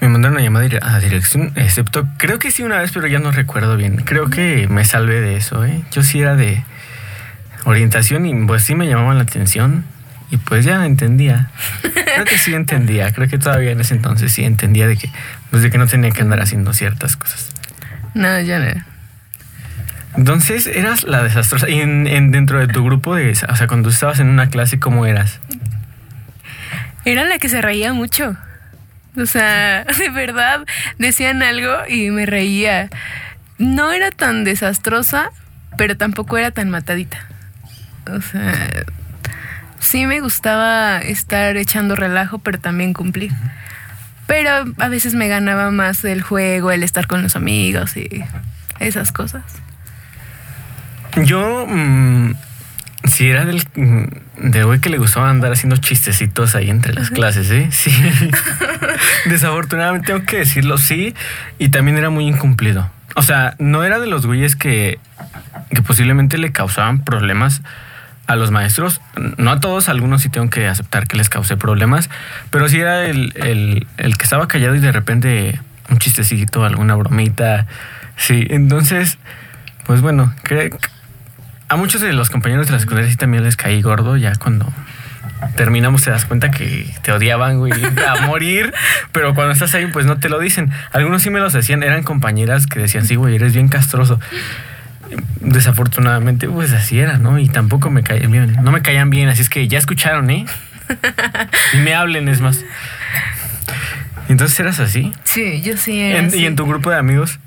me 0.00 0.08
mandaron 0.08 0.36
a 0.38 0.40
llamar 0.40 0.64
dire- 0.64 0.80
a 0.82 0.98
dirección, 0.98 1.52
excepto, 1.54 2.08
creo 2.18 2.38
que 2.40 2.50
sí 2.50 2.62
una 2.64 2.78
vez, 2.78 2.90
pero 2.92 3.06
ya 3.06 3.20
no 3.20 3.30
recuerdo 3.30 3.76
bien. 3.76 3.98
Creo 3.98 4.28
que 4.30 4.66
me 4.68 4.84
salvé 4.84 5.20
de 5.20 5.36
eso, 5.36 5.64
¿eh? 5.64 5.82
Yo 5.92 6.02
sí 6.02 6.20
era 6.20 6.34
de 6.34 6.64
orientación 7.64 8.26
y 8.26 8.34
pues 8.46 8.64
sí 8.64 8.74
me 8.74 8.88
llamaban 8.88 9.16
la 9.18 9.22
atención 9.22 9.84
y 10.30 10.38
pues 10.38 10.64
ya 10.64 10.84
entendía. 10.86 11.50
Creo 11.82 12.24
que 12.24 12.36
sí 12.38 12.52
entendía, 12.54 13.12
creo 13.12 13.28
que 13.28 13.38
todavía 13.38 13.70
en 13.70 13.80
ese 13.80 13.94
entonces 13.94 14.32
sí 14.32 14.44
entendía 14.44 14.88
de 14.88 14.96
que, 14.96 15.08
pues 15.50 15.62
de 15.62 15.70
que 15.70 15.78
no 15.78 15.86
tenía 15.86 16.10
que 16.10 16.22
andar 16.22 16.40
haciendo 16.40 16.72
ciertas 16.72 17.16
cosas. 17.16 17.50
No, 18.14 18.40
yo 18.40 18.58
no. 18.58 18.66
Entonces 20.16 20.66
eras 20.66 21.04
la 21.04 21.22
desastrosa. 21.22 21.70
Y 21.70 21.80
en, 21.80 22.06
en- 22.06 22.32
dentro 22.32 22.58
de 22.58 22.66
tu 22.68 22.84
grupo, 22.84 23.14
de, 23.14 23.30
o 23.48 23.56
sea, 23.56 23.66
cuando 23.66 23.88
estabas 23.88 24.18
en 24.20 24.28
una 24.28 24.48
clase, 24.48 24.78
¿cómo 24.78 25.06
eras? 25.06 25.40
Era 27.04 27.24
la 27.24 27.38
que 27.38 27.48
se 27.48 27.60
reía 27.60 27.92
mucho. 27.92 28.36
O 29.16 29.26
sea, 29.26 29.84
de 29.98 30.08
verdad, 30.10 30.64
decían 30.98 31.42
algo 31.42 31.72
y 31.88 32.10
me 32.10 32.26
reía. 32.26 32.88
No 33.58 33.92
era 33.92 34.10
tan 34.10 34.44
desastrosa, 34.44 35.30
pero 35.76 35.96
tampoco 35.96 36.38
era 36.38 36.50
tan 36.50 36.70
matadita. 36.70 37.26
O 38.10 38.20
sea, 38.20 38.84
sí 39.78 40.06
me 40.06 40.20
gustaba 40.20 40.98
estar 40.98 41.56
echando 41.56 41.94
relajo, 41.94 42.38
pero 42.38 42.58
también 42.58 42.92
cumplir. 42.92 43.32
Pero 44.26 44.50
a 44.78 44.88
veces 44.88 45.14
me 45.14 45.28
ganaba 45.28 45.70
más 45.70 46.04
el 46.04 46.22
juego, 46.22 46.70
el 46.70 46.82
estar 46.82 47.06
con 47.06 47.22
los 47.22 47.36
amigos 47.36 47.96
y 47.96 48.24
esas 48.80 49.12
cosas. 49.12 49.42
Yo, 51.16 51.66
mm, 51.68 52.34
si 53.04 53.28
era 53.28 53.44
del 53.44 53.62
mm, 53.74 54.50
de 54.50 54.62
güey 54.64 54.80
que 54.80 54.88
le 54.90 54.98
gustaba 54.98 55.28
andar 55.30 55.52
haciendo 55.52 55.76
chistecitos 55.76 56.54
ahí 56.54 56.70
entre 56.70 56.92
las 56.94 57.10
clases, 57.10 57.50
¿eh? 57.50 57.68
Sí. 57.70 57.90
Desafortunadamente 59.26 60.06
tengo 60.12 60.24
que 60.24 60.38
decirlo, 60.38 60.78
sí. 60.78 61.14
Y 61.58 61.68
también 61.68 61.96
era 61.98 62.10
muy 62.10 62.26
incumplido. 62.26 62.90
O 63.14 63.22
sea, 63.22 63.54
no 63.58 63.84
era 63.84 63.98
de 63.98 64.06
los 64.06 64.26
güeyes 64.26 64.56
que, 64.56 64.98
que 65.70 65.82
posiblemente 65.82 66.38
le 66.38 66.52
causaban 66.52 67.04
problemas 67.04 67.62
a 68.26 68.36
los 68.36 68.50
maestros. 68.50 69.00
No 69.36 69.50
a 69.50 69.60
todos, 69.60 69.88
a 69.88 69.92
algunos 69.92 70.22
sí 70.22 70.28
tengo 70.28 70.48
que 70.50 70.66
aceptar 70.66 71.06
que 71.06 71.16
les 71.16 71.28
causé 71.28 71.56
problemas. 71.56 72.08
Pero 72.50 72.68
sí 72.68 72.80
era 72.80 73.04
el, 73.04 73.32
el- 73.36 73.86
el 73.98 74.16
que 74.16 74.24
estaba 74.24 74.48
callado 74.48 74.74
y 74.74 74.80
de 74.80 74.92
repente 74.92 75.60
un 75.90 75.98
chistecito, 75.98 76.64
alguna 76.64 76.94
bromita. 76.94 77.66
Sí, 78.16 78.46
entonces, 78.50 79.18
pues 79.84 80.00
bueno, 80.00 80.32
creo 80.42 80.70
que 80.70 80.78
a 81.72 81.76
muchos 81.76 82.00
de 82.00 82.12
los 82.12 82.30
compañeros 82.30 82.66
de 82.66 82.72
la 82.72 82.78
secundaria 82.78 83.10
sí 83.10 83.16
también 83.16 83.42
les 83.44 83.56
caí 83.56 83.80
gordo 83.82 84.16
ya 84.16 84.34
cuando 84.36 84.72
terminamos 85.56 86.02
te 86.02 86.10
das 86.10 86.24
cuenta 86.24 86.50
que 86.50 86.88
te 87.02 87.10
odiaban, 87.12 87.58
güey, 87.58 87.72
a 87.72 88.26
morir, 88.26 88.72
pero 89.10 89.34
cuando 89.34 89.52
estás 89.52 89.74
ahí 89.74 89.86
pues 89.86 90.06
no 90.06 90.18
te 90.18 90.28
lo 90.28 90.38
dicen. 90.38 90.70
Algunos 90.92 91.22
sí 91.22 91.30
me 91.30 91.40
los 91.40 91.52
decían, 91.52 91.82
eran 91.82 92.02
compañeras 92.04 92.66
que 92.66 92.78
decían, 92.78 93.04
sí, 93.06 93.16
güey, 93.16 93.34
eres 93.34 93.52
bien 93.52 93.68
castroso. 93.68 94.20
Desafortunadamente 95.40 96.48
pues 96.48 96.72
así 96.72 96.98
era, 97.00 97.18
¿no? 97.18 97.38
Y 97.38 97.48
tampoco 97.48 97.90
me 97.90 98.02
caían 98.02 98.30
bien, 98.30 98.56
no 98.62 98.70
me 98.70 98.82
caían 98.82 99.10
bien, 99.10 99.28
así 99.28 99.42
es 99.42 99.48
que 99.50 99.66
ya 99.68 99.78
escucharon, 99.78 100.30
¿eh? 100.30 100.46
Y 101.74 101.78
me 101.78 101.94
hablen, 101.94 102.28
es 102.28 102.40
más. 102.40 102.60
Entonces 104.28 104.58
eras 104.60 104.78
así. 104.80 105.12
Sí, 105.24 105.60
yo 105.62 105.76
sí 105.76 106.00
era 106.00 106.18
En- 106.20 106.26
así. 106.26 106.38
y 106.38 106.46
en 106.46 106.56
tu 106.56 106.66
grupo 106.66 106.90
de 106.90 106.96
amigos. 106.96 107.38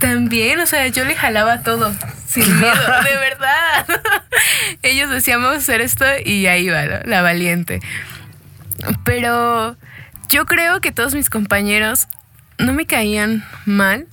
También, 0.00 0.58
o 0.60 0.66
sea, 0.66 0.86
yo 0.88 1.04
le 1.04 1.14
jalaba 1.14 1.62
todo, 1.62 1.94
sin 2.26 2.58
miedo, 2.58 2.74
de 3.04 3.16
verdad. 3.16 3.86
Ellos 4.82 5.10
decían, 5.10 5.42
vamos 5.42 5.56
a 5.56 5.58
hacer 5.58 5.82
esto 5.82 6.04
y 6.24 6.46
ahí 6.46 6.68
va, 6.68 6.84
¿no? 6.86 7.00
la 7.04 7.22
valiente. 7.22 7.80
Pero 9.04 9.76
yo 10.28 10.46
creo 10.46 10.80
que 10.80 10.90
todos 10.90 11.14
mis 11.14 11.28
compañeros 11.28 12.08
no 12.58 12.72
me 12.72 12.86
caían 12.86 13.44
mal, 13.66 14.06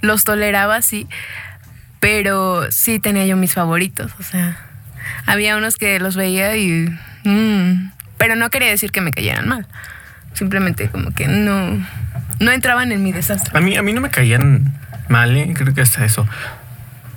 los 0.00 0.24
toleraba, 0.24 0.82
sí, 0.82 1.08
pero 2.00 2.70
sí 2.70 2.98
tenía 2.98 3.26
yo 3.26 3.36
mis 3.36 3.54
favoritos, 3.54 4.12
o 4.18 4.22
sea, 4.22 4.56
había 5.26 5.56
unos 5.56 5.76
que 5.76 5.98
los 6.00 6.16
veía 6.16 6.56
y... 6.56 6.88
mm, 7.24 7.92
pero 8.16 8.34
no 8.34 8.50
quería 8.50 8.68
decir 8.68 8.90
que 8.90 9.00
me 9.00 9.12
cayeran 9.12 9.48
mal, 9.48 9.66
simplemente 10.32 10.88
como 10.88 11.12
que 11.12 11.28
no, 11.28 11.86
no 12.40 12.50
entraban 12.50 12.90
en 12.90 13.02
mi 13.02 13.12
desastre. 13.12 13.56
A 13.56 13.60
mí, 13.60 13.76
a 13.76 13.82
mí 13.82 13.92
no 13.92 14.00
me 14.00 14.10
caían 14.10 14.74
mal, 15.08 15.36
¿eh? 15.36 15.52
creo 15.56 15.74
que 15.74 15.80
hasta 15.80 16.04
eso. 16.04 16.26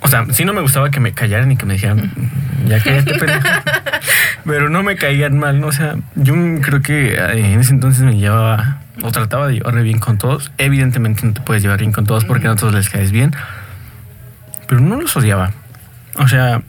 O 0.00 0.08
sea, 0.08 0.26
sí 0.32 0.44
no 0.44 0.52
me 0.52 0.60
gustaba 0.60 0.90
que 0.90 0.98
me 0.98 1.12
callaran 1.12 1.52
y 1.52 1.56
que 1.56 1.64
me 1.64 1.74
dijeran, 1.74 2.10
"Mm, 2.16 2.66
ya 2.68 2.80
cállate, 2.82 3.14
pendejo. 3.14 3.40
Pero 4.44 4.68
no 4.68 4.82
me 4.82 4.96
caían 4.96 5.38
mal, 5.38 5.60
¿no? 5.60 5.68
O 5.68 5.72
sea, 5.72 5.94
yo 6.16 6.34
creo 6.60 6.82
que 6.82 7.14
eh, 7.14 7.52
en 7.52 7.60
ese 7.60 7.72
entonces 7.72 8.02
me 8.02 8.16
llevaba 8.16 8.78
o 9.02 9.12
trataba 9.12 9.46
de 9.46 9.54
llevarme 9.54 9.82
bien 9.82 10.00
con 10.00 10.18
todos. 10.18 10.50
Evidentemente 10.58 11.24
no 11.24 11.32
te 11.34 11.40
puedes 11.42 11.62
llevar 11.62 11.78
bien 11.78 11.92
con 11.92 12.04
todos 12.04 12.24
porque 12.24 12.46
no 12.46 12.52
a 12.52 12.56
todos 12.56 12.74
les 12.74 12.88
caes 12.88 13.12
bien. 13.12 13.32
Pero 14.66 14.80
no 14.80 15.00
los 15.00 15.16
odiaba. 15.16 15.52
O 16.16 16.26
sea, 16.26 16.62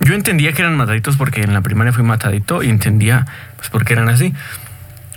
yo 0.00 0.14
entendía 0.14 0.52
que 0.52 0.62
eran 0.62 0.76
mataditos 0.76 1.16
porque 1.16 1.42
en 1.42 1.54
la 1.54 1.60
primaria 1.60 1.92
fui 1.92 2.02
matadito 2.02 2.62
y 2.64 2.70
entendía 2.70 3.24
pues 3.56 3.70
por 3.70 3.84
qué 3.84 3.92
eran 3.92 4.08
así. 4.08 4.34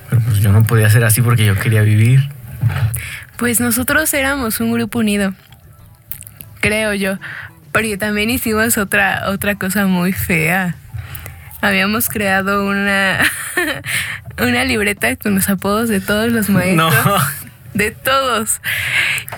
Pero 0.10 0.22
pues 0.22 0.38
yo 0.38 0.52
no 0.52 0.64
podía 0.64 0.90
ser 0.92 1.04
así 1.04 1.24
porque 1.24 1.44
yo 1.46 1.56
quería 1.60 1.82
vivir. 1.82 2.30
Pues 3.38 3.60
nosotros 3.60 4.14
éramos 4.14 4.60
un 4.60 4.72
grupo 4.72 5.00
unido, 5.00 5.34
creo 6.62 6.94
yo, 6.94 7.18
porque 7.72 7.98
también 7.98 8.30
hicimos 8.30 8.78
otra, 8.78 9.30
otra 9.30 9.56
cosa 9.56 9.86
muy 9.86 10.14
fea. 10.14 10.76
Habíamos 11.62 12.10
creado 12.10 12.66
una, 12.66 13.20
una 14.40 14.64
libreta 14.64 15.16
con 15.16 15.36
los 15.36 15.50
apodos 15.50 15.90
de 15.90 16.00
todos 16.00 16.32
los 16.32 16.50
maestros. 16.50 16.94
No. 17.06 17.18
De 17.74 17.92
todos. 17.92 18.62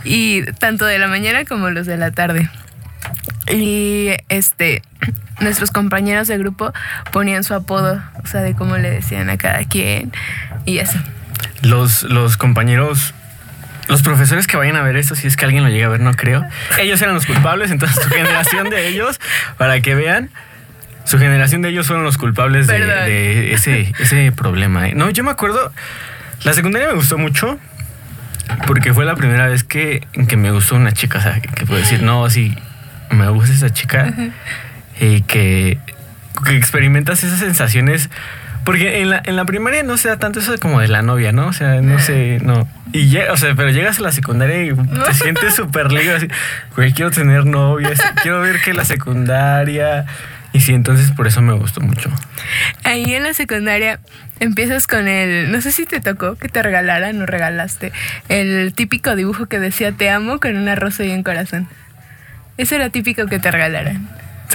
Y 0.04 0.44
tanto 0.60 0.86
de 0.86 1.00
la 1.00 1.08
mañana 1.08 1.46
como 1.46 1.72
los 1.72 1.88
de 1.88 1.98
la 1.98 2.12
tarde. 2.12 2.51
Y 3.51 4.10
este, 4.30 4.84
nuestros 5.39 5.72
compañeros 5.72 6.27
de 6.27 6.38
grupo 6.38 6.74
ponían 7.12 7.44
su 7.44 7.54
apodo, 7.54 8.01
o 8.24 8.27
sea, 8.27 8.42
de 8.42 8.54
cómo 8.54 8.77
le 8.77 8.89
decían 8.89 9.30
a 9.30 9.38
cada 9.38 9.63
quien 9.66 10.12
y 10.66 10.80
así. 10.80 11.00
los, 11.62 12.04
los 12.04 12.38
compañeros, 12.38 13.13
los 13.88 14.01
profesores 14.01 14.48
que 14.48 14.58
vayan 14.58 14.75
a 14.75 14.82
ver 14.82 14.98
esto, 14.98 15.15
si 15.15 15.27
es 15.27 15.38
que 15.38 15.46
alguien 15.46 15.63
lo 15.63 15.70
llega 15.70 15.88
a 15.88 15.89
ver, 15.89 16.00
no 16.00 16.13
creo. 16.13 16.46
Ellos 16.79 17.01
eran 17.01 17.15
los 17.15 17.25
culpables, 17.25 17.72
entonces 17.72 18.01
su 18.03 18.10
generación 18.10 18.70
de 18.70 18.88
ellos, 18.88 19.20
para 19.58 19.79
que 19.82 19.96
vean, 19.96 20.29
su 21.06 21.17
generación 21.20 21.62
de 21.62 21.70
ellos 21.70 21.88
fueron 21.88 22.03
los 22.03 22.17
culpables 22.17 22.67
de, 22.67 23.53
ese, 23.53 23.94
ese 24.00 24.32
problema. 24.32 24.89
¿eh? 24.89 24.94
No, 24.96 25.10
yo 25.10 25.24
me 25.24 25.32
acuerdo, 25.32 25.72
la 26.44 26.53
secundaria 26.53 26.89
me 26.89 26.96
gustó 26.96 27.17
mucho. 27.17 27.60
Porque 28.65 28.94
fue 28.94 29.03
la 29.03 29.15
primera 29.15 29.48
vez 29.48 29.65
que, 29.65 30.08
que 30.29 30.38
me 30.38 30.51
gustó 30.51 30.77
una 30.77 30.94
chica, 30.94 31.20
o 31.20 31.22
sea, 31.22 31.41
que, 31.41 31.50
que 31.50 31.65
puedo 31.65 31.82
decir, 31.82 32.01
no, 32.01 32.29
sí, 32.29 32.58
me 33.12 33.27
gusta 33.29 33.53
esa 33.53 33.72
chica. 33.72 34.13
Y 35.01 35.22
que, 35.24 35.79
que 36.46 36.56
experimentas 36.56 37.25
esas 37.25 37.39
sensaciones. 37.39 38.10
Porque 38.67 39.00
en 39.00 39.12
la, 39.12 39.21
en 39.24 39.38
la 39.38 39.45
primaria 39.45 39.81
no 39.81 39.95
se 39.95 40.09
da 40.09 40.19
tanto 40.19 40.41
eso 40.41 40.53
como 40.59 40.81
de 40.81 40.89
la 40.89 41.01
novia, 41.01 41.31
¿no? 41.31 41.47
O 41.47 41.53
sea, 41.53 41.81
no 41.81 42.00
sé, 42.00 42.39
no. 42.43 42.67
Y 42.91 43.07
llega, 43.07 43.31
o 43.31 43.38
sea, 43.38 43.55
pero 43.55 43.69
llegas 43.69 44.00
a 44.00 44.01
la 44.01 44.12
secundaria 44.12 44.62
y 44.62 44.75
te 44.75 45.13
sientes 45.13 45.55
súper 45.55 45.89
libre, 45.89 46.17
así, 46.17 46.27
güey, 46.75 46.91
quiero 46.91 47.09
tener 47.09 47.45
novia, 47.45 47.91
así, 47.93 48.03
quiero 48.21 48.41
ver 48.41 48.59
que 48.59 48.74
la 48.74 48.83
secundaria. 48.83 50.05
Y 50.51 50.59
sí, 50.59 50.74
entonces 50.74 51.12
por 51.12 51.27
eso 51.27 51.41
me 51.41 51.53
gustó 51.53 51.79
mucho. 51.79 52.12
Ahí 52.83 53.13
en 53.13 53.24
la 53.24 53.33
secundaria 53.33 54.01
empiezas 54.41 54.86
con 54.86 55.07
el, 55.07 55.50
no 55.50 55.62
sé 55.62 55.71
si 55.71 55.86
te 55.86 56.01
tocó 56.01 56.36
que 56.36 56.50
te 56.50 56.62
regalaran 56.62 57.21
o 57.21 57.25
regalaste, 57.25 57.93
el 58.27 58.74
típico 58.74 59.15
dibujo 59.15 59.45
que 59.45 59.62
decía 59.62 59.93
te 59.93 60.09
amo 60.09 60.41
con 60.41 60.57
una 60.57 60.75
rosa 60.75 61.05
y 61.05 61.13
un 61.13 61.24
corazón. 61.24 61.69
Eso 62.57 62.75
era 62.75 62.89
típico 62.89 63.27
que 63.27 63.39
te 63.39 63.50
regalaran. 63.50 64.09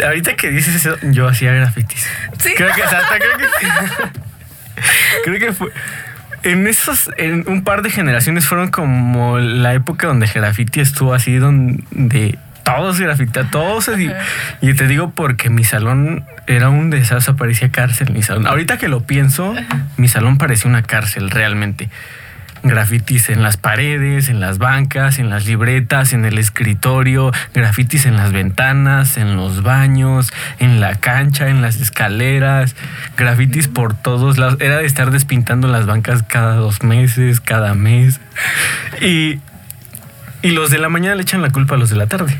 Ahorita 0.05 0.37
que 0.37 0.51
dices 0.51 0.75
eso, 0.75 0.97
yo 1.03 1.29
hacía 1.29 1.53
grafitis. 1.53 2.07
Sí. 2.39 2.55
Creo 2.57 2.75
que, 2.75 2.83
o 2.83 2.89
sea, 2.89 2.99
hasta 3.01 3.19
creo 3.19 3.37
que. 3.37 3.47
creo 5.25 5.39
que 5.39 5.53
fue. 5.53 5.71
En 6.45 6.67
esos, 6.67 7.11
en 7.19 7.45
un 7.47 7.63
par 7.63 7.83
de 7.83 7.91
generaciones 7.91 8.47
fueron 8.47 8.71
como 8.71 9.39
la 9.39 9.75
época 9.75 10.09
donde 10.09 10.27
graffiti 10.27 10.81
estuvo 10.81 11.15
así, 11.15 11.37
donde 11.37 12.37
todos 12.65 13.01
grafita, 13.01 13.45
todos 13.51 13.89
así. 13.89 14.11
Y 14.61 14.75
te 14.75 14.87
digo 14.87 15.11
porque 15.11 15.51
mi 15.51 15.65
salón 15.65 16.25
era 16.47 16.69
un 16.69 16.91
desastre, 16.91 17.35
parecía 17.35 17.71
cárcel 17.71 18.13
mi 18.13 18.23
salón. 18.23 18.47
Ahorita 18.47 18.79
que 18.79 18.89
lo 18.89 19.03
pienso, 19.05 19.55
mi 19.97 20.09
salón 20.09 20.39
parecía 20.39 20.69
una 20.69 20.83
cárcel 20.83 21.31
realmente. 21.31 21.89
Grafitis 22.64 23.28
en 23.28 23.42
las 23.42 23.57
paredes, 23.57 24.28
en 24.28 24.38
las 24.38 24.59
bancas, 24.59 25.19
en 25.19 25.31
las 25.31 25.47
libretas, 25.47 26.12
en 26.12 26.25
el 26.25 26.38
escritorio, 26.38 27.33
grafitis 27.54 28.07
en 28.07 28.16
las 28.16 28.33
ventanas, 28.33 29.16
en 29.16 29.37
los 29.37 29.62
baños, 29.62 30.33
en 30.61 30.81
la 30.81 30.95
cancha, 30.95 31.49
en 31.49 31.61
las 31.61 31.76
escaleras, 31.81 32.76
grafitis 33.16 33.66
por 33.69 33.95
todos 33.95 34.38
lados. 34.38 34.59
Era 34.61 34.78
de 34.78 34.87
estar 34.87 35.11
despintando 35.11 35.66
las 35.69 35.87
bancas 35.87 36.23
cada 36.23 36.54
dos 36.54 36.83
meses, 36.85 37.40
cada 37.40 37.75
mes. 37.75 38.21
Y, 39.00 39.40
y 40.42 40.50
los 40.52 40.71
de 40.71 40.78
la 40.78 40.88
mañana 40.88 41.14
le 41.16 41.23
echan 41.23 41.42
la 41.42 41.50
culpa 41.50 41.75
a 41.75 41.78
los 41.78 41.90
de 41.90 41.97
la 41.97 42.07
tarde. 42.07 42.37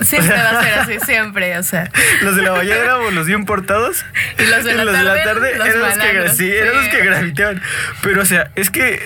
Siempre 0.00 0.34
va 0.36 0.58
a 0.60 0.62
ser 0.62 0.74
así, 0.78 0.94
siempre, 1.04 1.56
o 1.58 1.62
sea. 1.62 1.90
Los 2.22 2.36
de 2.36 2.42
la 2.42 2.52
mañana 2.52 2.76
éramos 2.82 3.12
los 3.14 3.26
bien 3.26 3.44
portados. 3.44 4.04
Y 4.38 4.44
los 4.50 4.64
de 4.64 4.74
la 4.74 5.22
tarde, 5.24 5.56
los 5.56 5.68
eran 5.68 5.80
los 5.82 5.98
que, 5.98 6.28
sí, 6.36 6.50
eran 6.50 6.74
los 6.74 6.84
Sí. 6.84 6.90
que 6.90 7.04
gravitaban. 7.04 7.62
Pero, 8.02 8.22
o 8.22 8.24
sea, 8.26 8.50
es 8.56 8.70
que. 8.70 9.00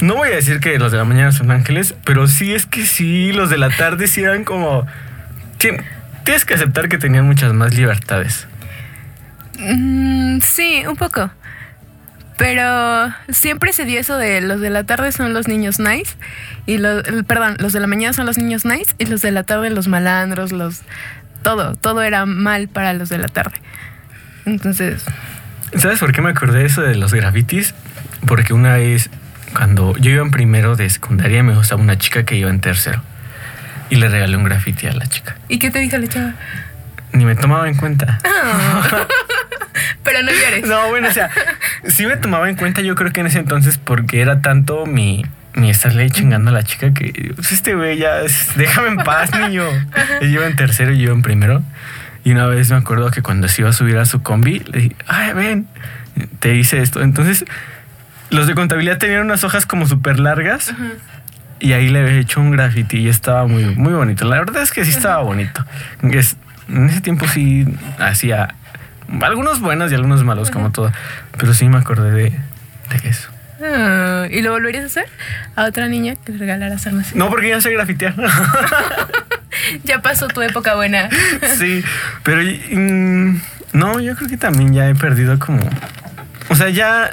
No 0.00 0.14
voy 0.16 0.28
a 0.28 0.36
decir 0.36 0.60
que 0.60 0.78
los 0.78 0.92
de 0.92 0.98
la 0.98 1.04
mañana 1.04 1.32
son 1.32 1.50
ángeles, 1.50 1.94
pero 2.04 2.26
sí 2.28 2.54
es 2.54 2.66
que 2.66 2.86
sí, 2.86 3.32
los 3.32 3.50
de 3.50 3.58
la 3.58 3.70
tarde 3.70 4.06
sí 4.06 4.22
eran 4.22 4.44
como. 4.44 4.86
Tien- 5.58 5.82
Tienes 6.24 6.44
que 6.44 6.54
aceptar 6.54 6.88
que 6.88 6.98
tenían 6.98 7.24
muchas 7.24 7.52
más 7.54 7.74
libertades. 7.74 8.46
Mm, 9.58 10.40
sí, 10.40 10.84
un 10.86 10.96
poco. 10.96 11.30
Pero 12.36 13.12
siempre 13.30 13.72
se 13.72 13.84
dio 13.84 13.98
eso 13.98 14.16
de 14.16 14.40
los 14.40 14.60
de 14.60 14.70
la 14.70 14.84
tarde 14.84 15.10
son 15.10 15.34
los 15.34 15.48
niños 15.48 15.80
nice 15.80 16.14
y 16.66 16.78
los, 16.78 17.02
perdón, 17.26 17.56
los 17.58 17.72
de 17.72 17.80
la 17.80 17.88
mañana 17.88 18.12
son 18.12 18.26
los 18.26 18.38
niños 18.38 18.64
nice 18.64 18.94
y 18.98 19.06
los 19.06 19.22
de 19.22 19.32
la 19.32 19.42
tarde 19.42 19.70
los 19.70 19.88
malandros, 19.88 20.52
los 20.52 20.82
todo, 21.42 21.74
todo 21.74 22.02
era 22.02 22.26
mal 22.26 22.68
para 22.68 22.92
los 22.92 23.08
de 23.08 23.18
la 23.18 23.26
tarde. 23.26 23.56
Entonces, 24.46 25.02
¿sabes 25.76 25.98
por 25.98 26.12
qué 26.12 26.22
me 26.22 26.30
acordé 26.30 26.60
de 26.60 26.66
eso 26.66 26.82
de 26.82 26.94
los 26.94 27.12
grafitis? 27.12 27.74
Porque 28.26 28.52
una 28.52 28.74
vez 28.74 29.10
cuando 29.54 29.96
yo 29.96 30.10
iba 30.10 30.22
en 30.22 30.30
primero 30.30 30.76
de 30.76 30.88
secundaria 30.88 31.42
me 31.42 31.54
gustaba 31.54 31.80
una 31.80 31.98
chica 31.98 32.24
que 32.24 32.36
iba 32.36 32.50
en 32.50 32.60
tercero 32.60 33.02
y 33.90 33.96
le 33.96 34.08
regalé 34.08 34.36
un 34.36 34.44
grafiti 34.44 34.86
a 34.86 34.92
la 34.92 35.06
chica. 35.06 35.36
¿Y 35.48 35.58
qué 35.58 35.70
te 35.70 35.78
dijo 35.78 35.96
la 35.96 36.06
chava? 36.06 36.34
Ni 37.12 37.24
me 37.24 37.34
tomaba 37.34 37.68
en 37.68 37.76
cuenta. 37.76 38.18
Pero 40.04 40.22
no 40.22 40.30
llores. 40.30 40.66
No, 40.66 40.88
bueno, 40.88 41.08
o 41.08 41.12
sea, 41.12 41.30
sí 41.86 42.06
me 42.06 42.16
tomaba 42.16 42.48
en 42.48 42.56
cuenta 42.56 42.82
yo 42.82 42.94
creo 42.94 43.12
que 43.12 43.20
en 43.20 43.26
ese 43.26 43.38
entonces 43.38 43.78
porque 43.78 44.20
era 44.20 44.40
tanto 44.40 44.86
mi, 44.86 45.24
mi 45.54 45.70
estarle 45.70 46.10
chingando 46.10 46.50
a 46.50 46.54
la 46.54 46.62
chica 46.62 46.92
que 46.92 47.32
pues 47.34 47.52
este 47.52 47.74
güey 47.74 47.98
ya, 47.98 48.20
déjame 48.56 48.88
en 48.88 48.96
paz, 48.98 49.30
niño. 49.34 49.64
Ella 50.20 50.30
iba 50.30 50.46
en 50.46 50.56
tercero 50.56 50.92
y 50.92 50.98
yo 50.98 51.12
en 51.12 51.22
primero. 51.22 51.62
Y 52.24 52.32
una 52.32 52.46
vez 52.46 52.70
me 52.70 52.76
acuerdo 52.76 53.10
que 53.10 53.22
cuando 53.22 53.48
se 53.48 53.62
iba 53.62 53.70
a 53.70 53.72
subir 53.72 53.96
a 53.96 54.04
su 54.04 54.22
combi, 54.22 54.60
le 54.60 54.80
dije, 54.80 54.96
ay, 55.06 55.32
ven, 55.32 55.66
te 56.40 56.54
hice 56.54 56.82
esto. 56.82 57.00
Entonces, 57.00 57.44
los 58.30 58.46
de 58.46 58.54
contabilidad 58.54 58.98
tenían 58.98 59.22
unas 59.22 59.44
hojas 59.44 59.66
como 59.66 59.86
súper 59.86 60.18
largas. 60.18 60.72
Y 61.60 61.72
ahí 61.72 61.88
le 61.88 62.00
había 62.00 62.18
hecho 62.20 62.40
un 62.40 62.52
graffiti 62.52 62.98
y 62.98 63.08
estaba 63.08 63.46
muy, 63.46 63.64
muy 63.74 63.92
bonito. 63.92 64.24
La 64.26 64.38
verdad 64.38 64.62
es 64.62 64.70
que 64.70 64.84
sí 64.84 64.90
estaba 64.90 65.22
bonito. 65.22 65.64
Es- 66.02 66.36
en 66.68 66.88
ese 66.88 67.00
tiempo 67.00 67.26
sí 67.26 67.66
hacía 67.98 68.54
algunos 69.22 69.60
buenos 69.60 69.90
y 69.90 69.94
algunos 69.94 70.22
malos, 70.22 70.50
como 70.50 70.70
todo. 70.70 70.92
Pero 71.38 71.54
sí 71.54 71.68
me 71.68 71.78
acordé 71.78 72.10
de, 72.10 72.22
de 72.30 73.08
eso. 73.08 73.28
Ah, 73.60 74.26
¿Y 74.30 74.40
lo 74.42 74.52
volverías 74.52 74.84
a 74.84 74.86
hacer? 74.86 75.06
A 75.56 75.64
otra 75.64 75.88
niña 75.88 76.14
que 76.14 76.30
le 76.32 76.38
regalaras 76.38 76.86
algo 76.86 77.00
así. 77.00 77.16
No, 77.18 77.28
porque 77.28 77.48
ya 77.48 77.60
sé 77.60 77.70
grafitear. 77.72 78.14
Ya 79.82 80.00
pasó 80.00 80.28
tu 80.28 80.40
época 80.40 80.74
buena. 80.76 81.08
sí, 81.58 81.82
pero 82.22 82.40
mm, 82.42 83.40
no, 83.72 83.98
yo 84.00 84.14
creo 84.14 84.28
que 84.28 84.36
también 84.36 84.72
ya 84.72 84.88
he 84.88 84.94
perdido 84.94 85.38
como. 85.38 85.68
O 86.48 86.54
sea, 86.54 86.68
ya. 86.68 87.10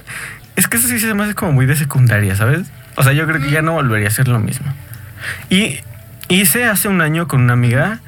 Es 0.56 0.68
que 0.68 0.78
eso 0.78 0.88
sí 0.88 1.00
se 1.00 1.14
me 1.14 1.24
hace 1.24 1.34
como 1.36 1.52
muy 1.52 1.66
de 1.66 1.76
secundaria, 1.76 2.36
¿sabes? 2.36 2.62
O 2.96 3.04
sea, 3.04 3.12
yo 3.14 3.26
creo 3.28 3.42
que 3.42 3.52
ya 3.52 3.62
no 3.62 3.74
volvería 3.74 4.08
a 4.08 4.12
ser 4.12 4.28
lo 4.28 4.40
mismo. 4.40 4.74
Y 5.50 5.80
hice 6.30 6.66
hace 6.66 6.88
un 6.88 7.02
año 7.02 7.28
con 7.28 7.42
una 7.42 7.54
amiga. 7.54 8.00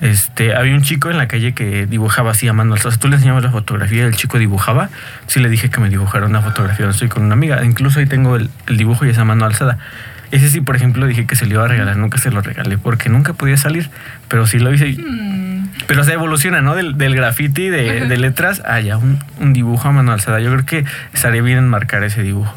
Este, 0.00 0.54
había 0.54 0.74
un 0.74 0.82
chico 0.82 1.08
en 1.10 1.16
la 1.16 1.28
calle 1.28 1.54
que 1.54 1.86
dibujaba 1.86 2.32
así 2.32 2.46
a 2.48 2.52
mano 2.52 2.74
alzada. 2.74 2.96
Tú 2.96 3.08
le 3.08 3.14
enseñabas 3.16 3.42
la 3.44 3.50
fotografía 3.50 4.02
y 4.02 4.06
el 4.06 4.16
chico 4.16 4.38
dibujaba. 4.38 4.90
Sí 5.28 5.40
le 5.40 5.48
dije 5.48 5.70
que 5.70 5.80
me 5.80 5.88
dibujara 5.88 6.26
una 6.26 6.42
fotografía. 6.42 6.88
Estoy 6.90 7.08
con 7.08 7.22
una 7.24 7.34
amiga. 7.34 7.64
Incluso 7.64 8.00
ahí 8.00 8.06
tengo 8.06 8.36
el, 8.36 8.50
el 8.66 8.76
dibujo 8.76 9.06
y 9.06 9.10
esa 9.10 9.24
mano 9.24 9.46
alzada. 9.46 9.78
Ese 10.30 10.50
sí, 10.50 10.60
por 10.60 10.74
ejemplo, 10.76 11.06
dije 11.06 11.26
que 11.26 11.36
se 11.36 11.46
le 11.46 11.54
iba 11.54 11.64
a 11.64 11.68
regalar. 11.68 11.96
Nunca 11.96 12.18
se 12.18 12.30
lo 12.30 12.42
regalé 12.42 12.76
porque 12.76 13.08
nunca 13.08 13.32
podía 13.32 13.56
salir. 13.56 13.88
Pero 14.28 14.46
sí 14.46 14.58
lo 14.58 14.74
hice. 14.74 14.88
y- 14.88 14.96
Pero 15.86 16.04
se 16.04 16.12
evoluciona, 16.12 16.60
¿no? 16.60 16.74
Del, 16.74 16.96
del 16.96 17.14
graffiti 17.14 17.68
de, 17.68 18.06
de 18.06 18.16
letras 18.16 18.62
a 18.64 18.80
ya 18.80 18.96
un, 18.96 19.22
un 19.38 19.52
dibujo 19.52 19.88
a 19.88 19.92
mano 19.92 20.12
alzada. 20.12 20.40
Yo 20.40 20.50
creo 20.52 20.66
que 20.66 20.84
estaría 21.12 21.42
bien 21.42 21.58
enmarcar 21.58 22.04
ese 22.04 22.22
dibujo. 22.22 22.54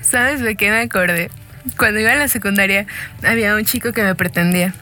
¿Sabes 0.00 0.40
de 0.40 0.56
qué 0.56 0.70
me 0.70 0.80
acordé? 0.80 1.30
Cuando 1.76 2.00
iba 2.00 2.12
a 2.12 2.16
la 2.16 2.28
secundaria 2.28 2.86
había 3.22 3.54
un 3.54 3.64
chico 3.64 3.92
que 3.92 4.02
me 4.02 4.14
pretendía. 4.14 4.74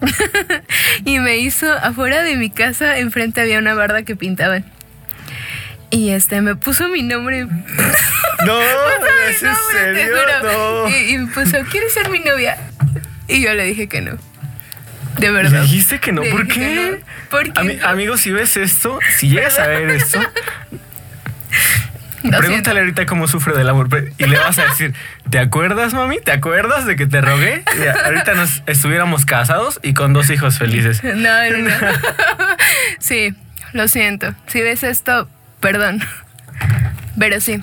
y 1.04 1.18
me 1.18 1.38
hizo 1.38 1.70
afuera 1.72 2.22
de 2.22 2.36
mi 2.36 2.50
casa, 2.50 2.98
enfrente 2.98 3.40
había 3.40 3.58
una 3.58 3.74
barda 3.74 4.02
que 4.02 4.16
pintaban. 4.16 4.64
Y 5.90 6.10
este 6.10 6.40
me 6.40 6.54
puso 6.54 6.88
mi 6.88 7.02
nombre. 7.02 7.46
No, 8.46 8.58
¿es 8.58 9.42
en 9.42 9.54
serio? 9.70 10.88
Y, 10.88 11.12
y 11.12 11.18
me 11.18 11.26
puso, 11.26 11.58
¿quieres 11.70 11.92
ser 11.92 12.08
mi 12.08 12.20
novia? 12.20 12.56
Y 13.28 13.42
yo 13.42 13.52
le 13.52 13.64
dije 13.64 13.86
que 13.86 14.00
no. 14.00 14.12
De 15.20 15.30
verdad. 15.30 15.62
dijiste 15.62 15.98
que 16.00 16.12
no. 16.12 16.22
¿Por 16.22 16.46
qué? 16.48 16.98
no. 17.00 17.06
¿Por 17.30 17.52
qué 17.52 17.60
Ami- 17.60 17.78
no? 17.80 17.88
amigo, 17.88 18.16
si 18.16 18.30
ves 18.32 18.56
esto, 18.56 18.98
si 19.18 19.28
llegas 19.28 19.58
a 19.58 19.66
ver 19.66 19.90
esto, 19.90 20.20
Lo 22.22 22.36
pregúntale 22.38 22.80
ahorita 22.80 23.06
cómo 23.06 23.26
sufre 23.28 23.56
del 23.56 23.68
amor. 23.68 23.88
Y 24.18 24.26
le 24.26 24.38
vas 24.38 24.58
a 24.58 24.64
decir, 24.66 24.94
¿te 25.30 25.38
acuerdas, 25.38 25.94
mami? 25.94 26.20
¿Te 26.20 26.32
acuerdas 26.32 26.84
de 26.86 26.94
que 26.96 27.06
te 27.06 27.20
rogué? 27.20 27.64
Y 27.82 27.86
ahorita 27.86 28.34
nos 28.34 28.62
estuviéramos 28.66 29.24
casados 29.24 29.80
y 29.82 29.94
con 29.94 30.12
dos 30.12 30.28
hijos 30.30 30.58
felices. 30.58 31.02
No, 31.04 31.14
no, 31.14 31.58
no. 31.58 31.70
Sí, 32.98 33.34
lo 33.72 33.88
siento. 33.88 34.34
Si 34.48 34.60
ves 34.60 34.82
esto, 34.82 35.28
perdón. 35.60 36.02
Pero 37.18 37.40
sí, 37.40 37.62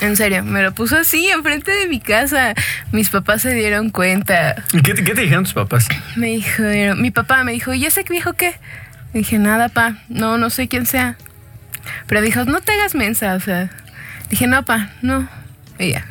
en 0.00 0.16
serio, 0.16 0.44
me 0.44 0.62
lo 0.62 0.72
puso 0.72 0.96
así 0.96 1.28
enfrente 1.28 1.70
de 1.72 1.88
mi 1.88 2.00
casa. 2.00 2.54
Mis 2.92 3.10
papás 3.10 3.42
se 3.42 3.52
dieron 3.54 3.90
cuenta. 3.90 4.54
¿Y 4.72 4.80
qué, 4.82 4.94
te- 4.94 5.04
qué 5.04 5.14
te 5.14 5.22
dijeron 5.22 5.44
tus 5.44 5.54
papás? 5.54 5.86
Me 6.16 6.26
dijo, 6.28 6.62
mi 6.96 7.10
papá 7.10 7.42
me 7.44 7.52
dijo, 7.52 7.74
¿y 7.74 7.84
ese 7.86 8.04
dijo 8.08 8.34
qué? 8.34 8.54
Dije, 9.12 9.38
nada, 9.38 9.68
pa, 9.70 9.96
no, 10.08 10.38
no 10.38 10.50
sé 10.50 10.68
quién 10.68 10.86
sea. 10.86 11.16
Pero 12.06 12.20
dijo, 12.20 12.44
no 12.44 12.60
te 12.60 12.72
hagas 12.72 12.94
mensa, 12.94 13.34
o 13.34 13.40
sea. 13.40 13.70
Dije, 14.30 14.46
no, 14.46 14.64
pa, 14.64 14.90
no. 15.02 15.28
Y 15.78 15.92
ya. 15.92 16.04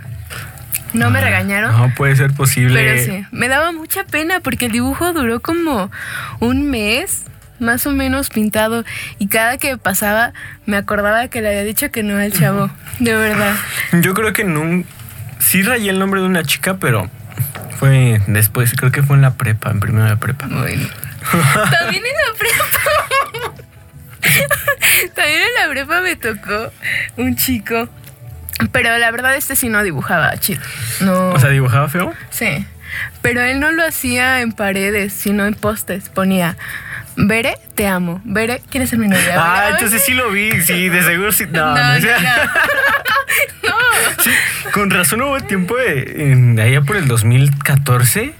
No 0.93 1.10
me 1.12 1.19
Ah, 1.19 1.23
regañaron. 1.23 1.78
No 1.78 1.93
puede 1.95 2.15
ser 2.15 2.34
posible. 2.34 2.73
Pero 2.82 3.04
sí, 3.04 3.26
me 3.32 3.47
daba 3.50 3.71
mucha 3.71 4.04
pena 4.06 4.39
porque 4.39 4.65
el 4.67 4.71
dibujo 4.71 5.13
duró 5.13 5.41
como 5.41 5.91
un 6.39 6.69
mes, 6.71 7.23
más 7.60 7.86
o 7.88 7.91
menos 7.91 8.30
pintado. 8.30 8.84
Y 9.20 9.28
cada 9.28 9.58
que 9.58 9.78
pasaba, 9.78 10.34
me 10.65 10.78
acordaba 10.78 11.28
que 11.28 11.41
le 11.41 11.50
había 11.50 11.63
dicho 11.63 11.91
que 11.91 12.04
no 12.04 12.17
al 12.17 12.32
chavo. 12.32 12.70
De 13.00 13.13
verdad. 13.15 13.56
Yo 14.02 14.13
creo 14.13 14.34
que 14.34 14.43
no. 14.43 14.84
Sí 15.39 15.62
rayé 15.63 15.89
el 15.89 16.00
nombre 16.00 16.22
de 16.22 16.28
una 16.28 16.43
chica, 16.43 16.78
pero 16.78 17.10
fue 17.78 18.22
después, 18.28 18.74
creo 18.76 18.91
que 18.91 19.04
fue 19.04 19.15
en 19.15 19.22
la 19.22 19.36
prepa, 19.36 19.70
en 19.72 19.80
primera 19.80 20.10
de 20.10 20.17
prepa. 20.17 20.48
Bueno. 20.48 20.88
También 21.80 22.04
en 22.06 22.13
la 22.13 22.38
prepa. 22.38 23.63
También 25.15 25.41
en 25.41 25.63
la 25.63 25.70
prepa 25.70 26.02
me 26.02 26.15
tocó 26.15 26.72
un 27.17 27.36
chico. 27.36 27.89
Pero 28.72 28.98
la 28.98 29.12
verdad, 29.12 29.36
este 29.36 29.56
sí 29.56 29.70
no 29.70 29.84
dibujaba 29.84 30.36
chido. 30.38 30.62
No. 31.02 31.30
O 31.30 31.39
sea, 31.39 31.50
dibujaba 31.50 31.88
feo. 31.89 32.13
Sí, 32.32 32.65
pero 33.22 33.42
él 33.42 33.60
no 33.60 33.72
lo 33.72 33.84
hacía 33.86 34.42
en 34.42 34.52
paredes, 34.52 35.14
sino 35.14 35.46
en 35.46 35.54
postes. 35.54 36.10
Ponía, 36.10 36.58
Bere, 37.16 37.56
te 37.76 37.88
amo. 37.88 38.22
Bere, 38.26 38.62
¿quieres 38.70 38.90
ser 38.92 39.00
mi 39.00 39.08
novia? 39.08 39.36
Ah, 39.38 39.70
entonces 39.72 40.04
sí 40.06 40.14
lo 40.14 40.30
vi, 40.32 40.62
sí, 40.62 40.90
de 40.90 41.02
seguro 41.04 41.32
sí. 41.32 41.46
No, 41.52 41.66
No, 41.66 41.76
no, 41.76 41.92
no, 41.94 41.98
o 41.98 42.02
sea, 42.02 42.18
no. 43.64 44.24
sí, 44.24 44.32
con 44.72 44.90
razón 44.90 45.22
hubo 45.22 45.40
tiempo 45.42 45.76
de, 45.78 46.32
en- 46.32 46.60
allá 46.60 46.82
por 46.82 46.96
el 46.96 47.08
2014 47.08 48.34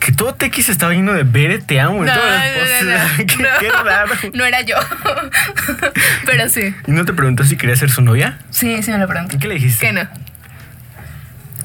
que 0.00 0.12
todo 0.12 0.34
TX 0.34 0.70
estaba 0.70 0.92
lleno 0.94 1.12
de 1.12 1.24
Bere, 1.24 1.58
te 1.58 1.78
amo 1.78 2.02
en 2.06 2.10
todas 2.10 2.84
las 2.86 3.12
qué, 3.18 3.26
qué 3.26 3.70
raro. 3.70 4.14
No 4.32 4.46
era 4.46 4.62
yo. 4.62 4.76
Pero 6.24 6.48
sí. 6.48 6.74
¿Y 6.86 6.92
no 6.92 7.04
te 7.04 7.12
preguntó 7.12 7.44
si 7.44 7.56
quería 7.58 7.76
ser 7.76 7.90
su 7.90 8.00
novia? 8.00 8.38
Sí, 8.50 8.82
sí 8.82 8.90
me 8.92 8.96
lo 8.98 9.06
pregunto. 9.06 9.36
¿Y 9.36 9.38
qué 9.38 9.48
le 9.48 9.54
dijiste? 9.56 9.86
Que 9.86 9.92
no. 9.92 10.08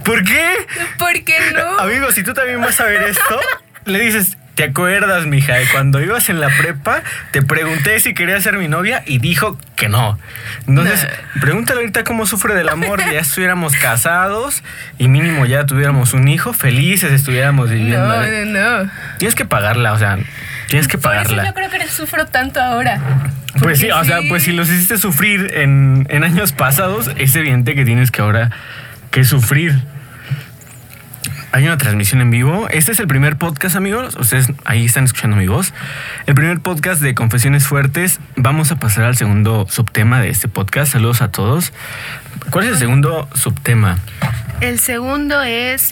¿Por 0.06 0.24
qué? 0.24 0.50
¿Por 0.98 1.24
qué 1.24 1.36
no? 1.54 1.80
Amigo, 1.80 2.12
si 2.12 2.24
tú 2.24 2.34
también 2.34 2.62
vas 2.62 2.80
a 2.80 2.86
ver 2.86 3.04
esto, 3.04 3.40
le 3.86 4.00
dices, 4.00 4.38
¿te 4.54 4.66
acuerdas, 4.66 5.26
mija? 5.26 5.56
de 5.56 5.68
Cuando 5.72 6.00
ibas 6.02 6.30
en 6.30 6.40
la 6.40 6.50
prepa, 6.50 7.02
te 7.32 7.42
pregunté 7.42 8.00
si 8.00 8.14
quería 8.14 8.40
ser 8.40 8.58
mi 8.58 8.68
novia 8.68 9.04
y 9.06 9.18
dijo 9.18 9.60
que 9.76 9.90
no. 9.90 10.20
Entonces, 10.68 11.08
pregúntale 11.42 11.82
ahorita 11.82 12.04
cómo 12.04 12.26
sufre 12.26 12.54
del 12.54 12.70
amor. 12.70 13.00
Ya 13.12 13.20
estuviéramos 13.20 13.76
casados 13.76 14.64
y 14.98 15.08
mínimo 15.08 15.46
ya 15.46 15.66
tuviéramos 15.66 16.14
un 16.14 16.28
hijo, 16.28 16.54
felices 16.54 17.12
estuviéramos 17.12 17.70
viviendo. 17.70 18.08
No, 18.08 18.24
¿eh? 18.24 18.46
no, 18.46 18.84
no. 18.84 18.92
Tienes 19.18 19.36
que 19.36 19.46
pagarla, 19.46 19.94
o 19.94 19.98
sea, 19.98 20.18
tienes 20.68 20.88
que 20.88 20.98
Por 20.98 21.16
eso 21.16 21.24
pagarla. 21.24 21.46
yo 21.46 21.54
creo 21.54 21.70
que 21.70 21.76
sufro 21.88 22.26
tanto 22.28 22.62
ahora. 22.62 23.00
Pues 23.62 23.80
sí, 23.80 23.90
o 23.90 24.04
sea, 24.04 24.20
pues 24.28 24.44
si 24.44 24.52
los 24.52 24.70
hiciste 24.70 24.98
sufrir 24.98 25.52
en, 25.56 26.06
en 26.10 26.24
años 26.24 26.52
pasados, 26.52 27.10
es 27.18 27.36
evidente 27.36 27.74
que 27.74 27.86
tienes 27.86 28.12
que 28.12 28.22
ahora 28.22 28.52
que 29.12 29.24
sufrir. 29.24 29.82
Hay 31.56 31.64
una 31.64 31.78
transmisión 31.78 32.20
en 32.20 32.32
vivo. 32.32 32.68
Este 32.70 32.92
es 32.92 33.00
el 33.00 33.08
primer 33.08 33.38
podcast, 33.38 33.78
amigos. 33.78 34.18
Ustedes 34.20 34.52
ahí 34.66 34.84
están 34.84 35.06
escuchando 35.06 35.38
mi 35.38 35.48
voz. 35.48 35.74
El 36.26 36.36
primer 36.36 36.60
podcast 36.60 37.02
de 37.02 37.16
Confesiones 37.16 37.66
Fuertes. 37.66 38.20
Vamos 38.36 38.74
a 38.74 38.76
pasar 38.76 39.06
al 39.06 39.16
segundo 39.16 39.66
subtema 39.70 40.20
de 40.20 40.28
este 40.28 40.50
podcast. 40.50 40.92
Saludos 40.92 41.22
a 41.22 41.32
todos. 41.32 41.72
¿Cuál 42.50 42.66
es 42.66 42.72
el 42.72 42.78
segundo 42.78 43.30
subtema? 43.36 44.00
El 44.60 44.80
segundo 44.80 45.44
es. 45.44 45.92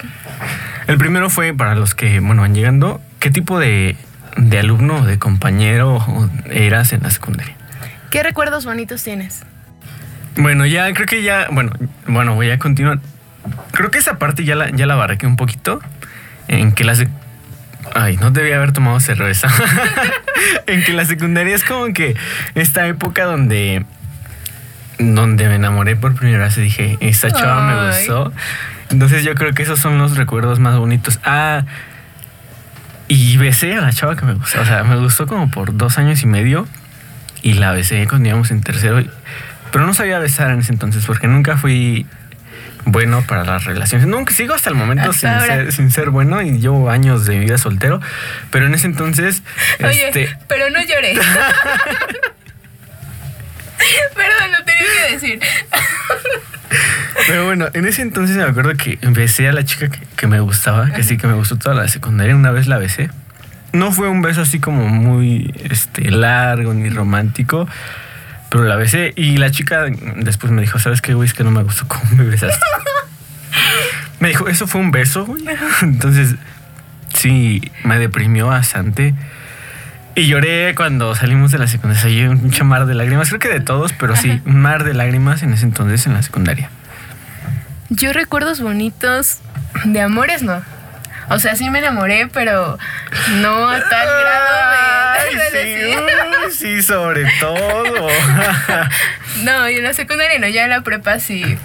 El 0.88 0.98
primero 0.98 1.30
fue 1.30 1.54
para 1.54 1.76
los 1.76 1.96
que, 1.96 2.20
bueno, 2.20 2.42
van 2.42 2.54
llegando. 2.54 3.00
¿Qué 3.20 3.32
tipo 3.32 3.58
de, 3.58 3.96
de 4.36 4.60
alumno 4.60 5.06
de 5.06 5.18
compañero 5.18 6.30
eras 6.52 6.92
en 6.92 7.04
la 7.04 7.10
secundaria? 7.10 7.56
¿Qué 8.10 8.22
recuerdos 8.22 8.66
bonitos 8.66 9.02
tienes? 9.02 9.44
Bueno, 10.36 10.66
ya 10.66 10.92
creo 10.94 11.06
que 11.08 11.24
ya, 11.24 11.48
bueno, 11.52 11.72
bueno, 12.06 12.36
voy 12.36 12.52
a 12.52 12.60
continuar. 12.60 13.00
Creo 13.72 13.92
que 13.92 13.98
esa 13.98 14.18
parte 14.18 14.46
ya 14.46 14.56
la, 14.56 14.70
ya 14.70 14.86
la 14.86 15.18
un 15.24 15.36
poquito. 15.36 15.82
En 16.48 16.74
que 16.74 16.84
la 16.84 16.96
Ay, 17.94 18.18
no 18.18 18.32
debía 18.32 18.56
haber 18.56 18.72
tomado 18.72 19.00
cerveza. 19.00 19.50
en 20.68 20.84
que 20.84 20.94
la 20.94 21.06
secundaria 21.06 21.56
es 21.56 21.64
como 21.64 21.94
que 21.94 22.16
esta 22.56 22.88
época 22.88 23.26
donde 23.26 23.86
donde 25.00 25.48
me 25.48 25.56
enamoré 25.56 25.96
por 25.96 26.16
primera 26.16 26.46
vez 26.46 26.58
y 26.58 26.62
dije, 26.62 26.98
esta 27.02 27.32
chava 27.32 27.66
me 27.66 27.88
gustó. 27.88 28.32
Entonces 28.90 29.24
yo 29.24 29.36
creo 29.36 29.54
que 29.54 29.64
esos 29.64 29.80
son 29.80 29.98
los 29.98 30.18
recuerdos 30.18 30.60
más 30.60 30.78
bonitos. 30.78 31.20
Ah, 31.26 31.66
y 33.08 33.38
besé 33.38 33.76
a 33.76 33.82
la 33.82 33.92
chava 33.92 34.16
que 34.16 34.26
me 34.26 34.34
gustó. 34.34 34.62
O 34.62 34.66
sea, 34.66 34.84
me 34.84 34.96
gustó 34.98 35.28
como 35.28 35.50
por 35.50 35.76
dos 35.76 35.98
años 35.98 36.22
y 36.24 36.28
medio. 36.28 36.68
Y 37.42 37.54
la 37.54 37.72
besé 37.72 38.08
cuando 38.08 38.30
íbamos 38.30 38.52
en 38.52 38.62
tercero. 38.62 39.04
Pero 39.72 39.86
no 39.86 39.94
sabía 39.94 40.20
besar 40.20 40.52
en 40.52 40.60
ese 40.60 40.72
entonces 40.72 41.06
porque 41.06 41.28
nunca 41.28 41.58
fui 41.58 42.06
bueno 42.86 43.24
para 43.28 43.44
las 43.44 43.66
relaciones. 43.66 44.08
Nunca 44.08 44.34
sigo 44.34 44.54
hasta 44.54 44.70
el 44.70 44.76
momento 44.76 45.10
Hasta 45.10 45.40
sin 45.40 45.48
ser, 45.48 45.72
sin 45.72 45.92
ser 45.92 46.10
bueno 46.10 46.42
y 46.42 46.60
llevo 46.60 46.90
años 46.90 47.26
de 47.26 47.40
vida 47.40 47.58
soltero. 47.58 48.02
Pero 48.52 48.68
en 48.68 48.74
ese 48.74 48.88
entonces, 48.88 49.44
Oye, 49.84 50.08
este, 50.08 50.38
pero 50.48 50.70
no 50.70 50.82
lloré. 50.82 51.14
Perdón, 54.16 54.52
lo 54.52 54.64
tenía 54.64 54.84
que 55.08 55.14
decir. 55.14 55.40
Pero 57.28 57.46
bueno, 57.46 57.68
en 57.74 57.86
ese 57.86 58.02
entonces 58.02 58.36
me 58.36 58.44
acuerdo 58.44 58.74
que 58.76 58.98
besé 59.02 59.48
a 59.48 59.54
la 59.54 59.64
chica 59.64 59.90
que, 59.90 60.00
que 60.16 60.28
me 60.28 60.40
gustaba, 60.40 60.92
que 60.92 61.04
sí 61.04 61.18
que 61.18 61.28
me 61.28 61.34
gustó 61.34 61.58
toda 61.58 61.76
la 61.76 61.88
secundaria. 61.88 62.36
Una 62.36 62.52
vez 62.52 62.68
la 62.68 62.78
besé. 62.78 63.10
No 63.74 63.92
fue 63.92 64.08
un 64.08 64.22
beso 64.22 64.42
así 64.42 64.60
como 64.60 64.88
muy 64.88 65.52
este, 65.70 66.12
largo 66.12 66.76
ni 66.76 66.90
romántico, 66.90 67.68
pero 68.54 68.66
la 68.66 68.76
besé. 68.76 69.14
Y 69.16 69.38
la 69.38 69.50
chica 69.50 69.86
después 70.18 70.54
me 70.54 70.62
dijo: 70.62 70.78
¿Sabes 70.78 71.02
qué, 71.02 71.16
güey? 71.16 71.28
Es 71.28 71.34
que 71.34 71.44
no 71.44 71.50
me 71.50 71.64
gustó 71.64 71.88
cómo 71.88 72.04
me 72.12 72.24
besaste. 72.24 72.64
me 74.20 74.28
dijo: 74.28 74.48
¿Eso 74.48 74.68
fue 74.68 74.80
un 74.80 74.92
beso, 74.92 75.26
güey? 75.26 75.44
Entonces, 75.82 76.36
sí, 77.16 77.72
me 77.84 77.98
deprimió 77.98 78.46
bastante. 78.46 79.16
Y 80.14 80.28
lloré 80.28 80.76
cuando 80.76 81.16
salimos 81.16 81.52
de 81.52 81.58
la 81.58 81.68
secundaria. 81.68 82.04
Salí 82.04 82.26
un 82.26 82.52
chamar 82.52 82.86
de 82.86 82.94
lágrimas. 82.94 83.30
Creo 83.30 83.40
que 83.40 83.50
de 83.50 83.60
todos, 83.60 83.92
pero 83.94 84.16
sí, 84.16 84.40
un 84.46 84.62
mar 84.62 84.84
de 84.84 84.94
lágrimas 84.94 85.42
en 85.42 85.52
ese 85.54 85.66
entonces 85.66 86.06
en 86.06 86.14
la 86.14 86.22
secundaria. 86.22 86.70
Yo 87.90 88.14
recuerdos 88.14 88.62
bonitos 88.62 89.40
de 89.84 90.00
amores, 90.00 90.44
no. 90.44 90.62
O 91.30 91.40
sea, 91.40 91.56
sí 91.56 91.72
me 91.72 91.80
enamoré, 91.80 92.28
pero 92.32 92.78
no 93.42 93.68
a 93.68 93.80
tal 93.80 94.08
grado 94.08 94.73
Ay, 95.24 95.36
sí, 95.52 95.96
uy, 96.46 96.52
sí, 96.52 96.82
sobre 96.84 97.26
todo. 97.40 98.08
No, 99.44 99.68
y 99.70 99.78
en 99.78 99.84
la 99.84 99.94
secundaria 99.94 100.38
no, 100.40 100.48
ya 100.48 100.64
en 100.66 100.70
la 100.70 100.82
prepa 100.82 101.20
sí. 101.20 101.58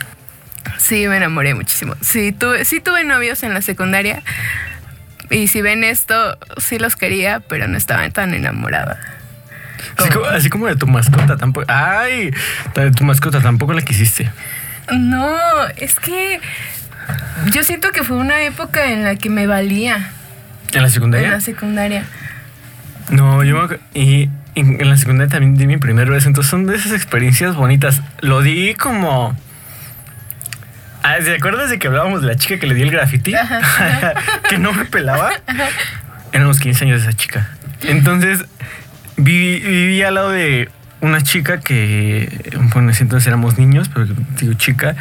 Sí, 0.78 1.06
me 1.06 1.18
enamoré 1.18 1.54
muchísimo. 1.54 1.94
Sí 2.00 2.32
tuve, 2.32 2.64
sí 2.64 2.80
tuve 2.80 3.04
novios 3.04 3.42
en 3.42 3.52
la 3.54 3.60
secundaria. 3.62 4.22
Y 5.30 5.48
si 5.48 5.60
ven 5.60 5.84
esto, 5.84 6.38
sí 6.56 6.78
los 6.78 6.96
quería, 6.96 7.40
pero 7.40 7.68
no 7.68 7.76
estaba 7.76 8.08
tan 8.10 8.32
enamorada. 8.32 8.98
Así 9.98 10.08
como, 10.10 10.24
así 10.26 10.48
como 10.50 10.66
de 10.66 10.76
tu 10.76 10.86
mascota 10.86 11.36
tampoco. 11.36 11.66
Ay, 11.68 12.32
de 12.74 12.90
tu 12.92 13.04
mascota 13.04 13.40
tampoco 13.40 13.74
la 13.74 13.82
quisiste. 13.82 14.30
No, 14.90 15.36
es 15.76 15.94
que 15.96 16.40
yo 17.52 17.62
siento 17.62 17.92
que 17.92 18.02
fue 18.02 18.16
una 18.16 18.42
época 18.42 18.86
en 18.90 19.04
la 19.04 19.16
que 19.16 19.28
me 19.28 19.46
valía 19.46 20.10
¿En 20.72 20.80
la 20.82 20.88
en 20.88 20.90
secundaria? 20.94 21.30
la 21.30 21.40
secundaria. 21.42 22.04
No, 23.10 23.42
yo 23.44 23.56
me 23.56 23.62
acu- 23.62 23.78
y 23.94 24.28
en, 24.54 24.88
la 24.88 24.96
secundaria 24.96 25.30
también 25.30 25.56
di 25.56 25.66
mi 25.66 25.76
primer 25.76 26.10
beso. 26.10 26.28
Entonces 26.28 26.50
son 26.50 26.66
de 26.66 26.76
esas 26.76 26.92
experiencias 26.92 27.54
bonitas. 27.54 28.02
Lo 28.20 28.42
di 28.42 28.74
como. 28.74 29.36
Ah, 31.02 31.16
¿Te 31.24 31.34
acuerdas 31.34 31.70
de 31.70 31.78
que 31.78 31.86
hablábamos 31.86 32.22
de 32.22 32.28
la 32.28 32.36
chica 32.36 32.58
que 32.58 32.66
le 32.66 32.74
di 32.74 32.82
el 32.82 32.90
graffiti? 32.90 33.32
que 34.50 34.58
no 34.58 34.72
me 34.72 34.84
pelaba. 34.84 35.30
Éramos 36.32 36.58
15 36.58 36.84
años 36.84 37.02
de 37.02 37.08
esa 37.08 37.16
chica. 37.16 37.48
Entonces, 37.82 38.44
viví, 39.16 39.60
viví 39.60 40.02
al 40.02 40.14
lado 40.14 40.30
de 40.30 40.68
una 41.00 41.22
chica 41.22 41.60
que, 41.60 42.50
bueno, 42.74 42.92
entonces 42.98 43.26
éramos 43.26 43.58
niños, 43.58 43.88
pero 43.88 44.06
digo 44.38 44.52
chica. 44.54 44.96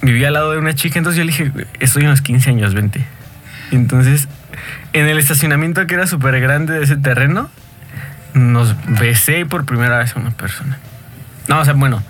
Vivía 0.00 0.28
al 0.28 0.34
lado 0.34 0.52
de 0.52 0.58
una 0.58 0.74
chica, 0.74 0.98
entonces 0.98 1.18
yo 1.18 1.24
le 1.24 1.32
dije, 1.32 1.66
estoy 1.80 2.04
en 2.04 2.10
los 2.10 2.22
15 2.22 2.50
años, 2.50 2.72
vente. 2.72 3.04
Y 3.72 3.74
entonces, 3.74 4.28
en 4.92 5.06
el 5.06 5.18
estacionamiento 5.18 5.86
que 5.86 5.94
era 5.94 6.06
súper 6.06 6.40
grande 6.40 6.74
de 6.74 6.84
ese 6.84 6.96
terreno, 6.96 7.50
nos 8.34 8.74
besé 9.00 9.46
por 9.46 9.64
primera 9.64 9.98
vez 9.98 10.16
a 10.16 10.20
una 10.20 10.30
persona. 10.30 10.78
No, 11.46 11.60
o 11.60 11.64
sea, 11.64 11.74
bueno, 11.74 12.02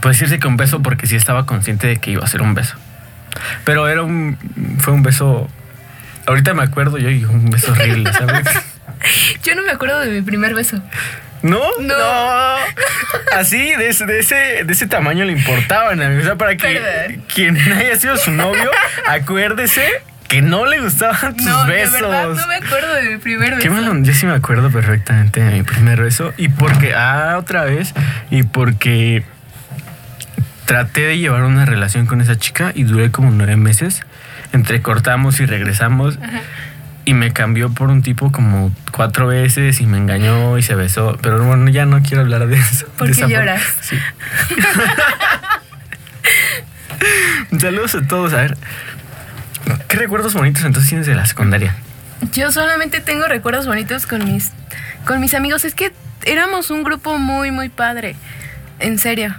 puede 0.00 0.14
decirse 0.14 0.38
que 0.38 0.46
un 0.46 0.56
beso 0.56 0.82
porque 0.82 1.06
sí 1.06 1.16
estaba 1.16 1.46
consciente 1.46 1.86
de 1.86 1.96
que 1.98 2.10
iba 2.12 2.24
a 2.24 2.26
ser 2.26 2.42
un 2.42 2.54
beso. 2.54 2.76
Pero 3.64 3.88
era 3.88 4.02
un, 4.02 4.38
fue 4.78 4.92
un 4.92 5.02
beso, 5.02 5.48
ahorita 6.26 6.54
me 6.54 6.62
acuerdo 6.62 6.98
yo 6.98 7.10
y 7.10 7.24
un 7.24 7.50
beso 7.50 7.72
horrible, 7.72 8.12
¿sabes? 8.12 8.46
Yo 9.42 9.54
no 9.54 9.62
me 9.62 9.70
acuerdo 9.70 10.00
de 10.00 10.10
mi 10.10 10.22
primer 10.22 10.54
beso. 10.54 10.80
¿No? 11.42 11.60
No. 11.78 12.56
Así, 13.36 13.74
de 13.76 13.88
ese, 13.90 14.06
de 14.06 14.20
ese, 14.20 14.64
de 14.64 14.72
ese 14.72 14.86
tamaño 14.86 15.26
le 15.26 15.32
importaban 15.32 16.00
a 16.00 16.08
mí. 16.08 16.22
O 16.22 16.24
sea, 16.24 16.36
para 16.36 16.56
que 16.56 16.80
Perdón. 16.80 17.22
quien 17.34 17.56
haya 17.72 17.96
sido 17.96 18.16
su 18.16 18.30
novio, 18.30 18.70
acuérdese 19.06 19.86
que 20.34 20.42
no 20.42 20.66
le 20.66 20.80
gustaban 20.80 21.36
tus 21.36 21.46
No, 21.46 21.66
besos. 21.66 21.92
de 21.94 22.00
verdad 22.02 22.28
no 22.34 22.46
me 22.48 22.54
acuerdo 22.56 22.94
de 22.94 23.10
mi 23.10 23.16
primer 23.18 23.58
Qué 23.58 23.68
beso. 23.68 23.80
malo, 23.82 24.02
yo 24.02 24.12
sí 24.14 24.26
me 24.26 24.32
acuerdo 24.34 24.70
perfectamente 24.70 25.40
de 25.42 25.50
mi 25.52 25.62
primer 25.62 26.00
beso. 26.02 26.32
Y 26.36 26.48
porque, 26.48 26.94
ah, 26.94 27.36
otra 27.38 27.64
vez, 27.64 27.94
y 28.30 28.42
porque 28.42 29.24
traté 30.64 31.02
de 31.02 31.18
llevar 31.18 31.42
una 31.44 31.64
relación 31.66 32.06
con 32.06 32.20
esa 32.20 32.36
chica 32.38 32.72
y 32.74 32.84
duré 32.84 33.10
como 33.10 33.30
nueve 33.30 33.56
meses. 33.56 34.02
Entre 34.52 34.82
cortamos 34.82 35.40
y 35.40 35.46
regresamos. 35.46 36.18
Y 37.04 37.12
me 37.14 37.32
cambió 37.32 37.70
por 37.70 37.90
un 37.90 38.02
tipo 38.02 38.32
como 38.32 38.72
cuatro 38.90 39.26
veces 39.26 39.80
y 39.80 39.86
me 39.86 39.98
engañó 39.98 40.56
y 40.58 40.62
se 40.62 40.74
besó. 40.74 41.18
Pero 41.22 41.44
bueno, 41.44 41.68
ya 41.68 41.84
no 41.86 42.00
quiero 42.02 42.22
hablar 42.22 42.46
de 42.46 42.56
eso. 42.56 42.86
¿Por 42.96 43.10
qué 43.14 43.28
lloras? 43.28 43.62
Sí. 43.82 43.98
Saludos 47.58 47.94
a 47.94 48.02
todos. 48.06 48.32
A 48.32 48.36
ver, 48.36 48.56
¿qué 49.94 50.00
recuerdos 50.00 50.34
bonitos 50.34 50.64
entonces 50.64 50.88
tienes 50.88 51.06
de 51.06 51.14
la 51.14 51.24
secundaria? 51.24 51.72
Yo 52.32 52.50
solamente 52.50 52.98
tengo 53.00 53.26
recuerdos 53.26 53.66
bonitos 53.68 54.06
con 54.06 54.24
mis, 54.24 54.50
con 55.06 55.20
mis 55.20 55.34
amigos. 55.34 55.64
Es 55.64 55.76
que 55.76 55.92
éramos 56.24 56.70
un 56.72 56.82
grupo 56.82 57.16
muy, 57.16 57.52
muy 57.52 57.68
padre. 57.68 58.16
En 58.80 58.98
serio. 58.98 59.32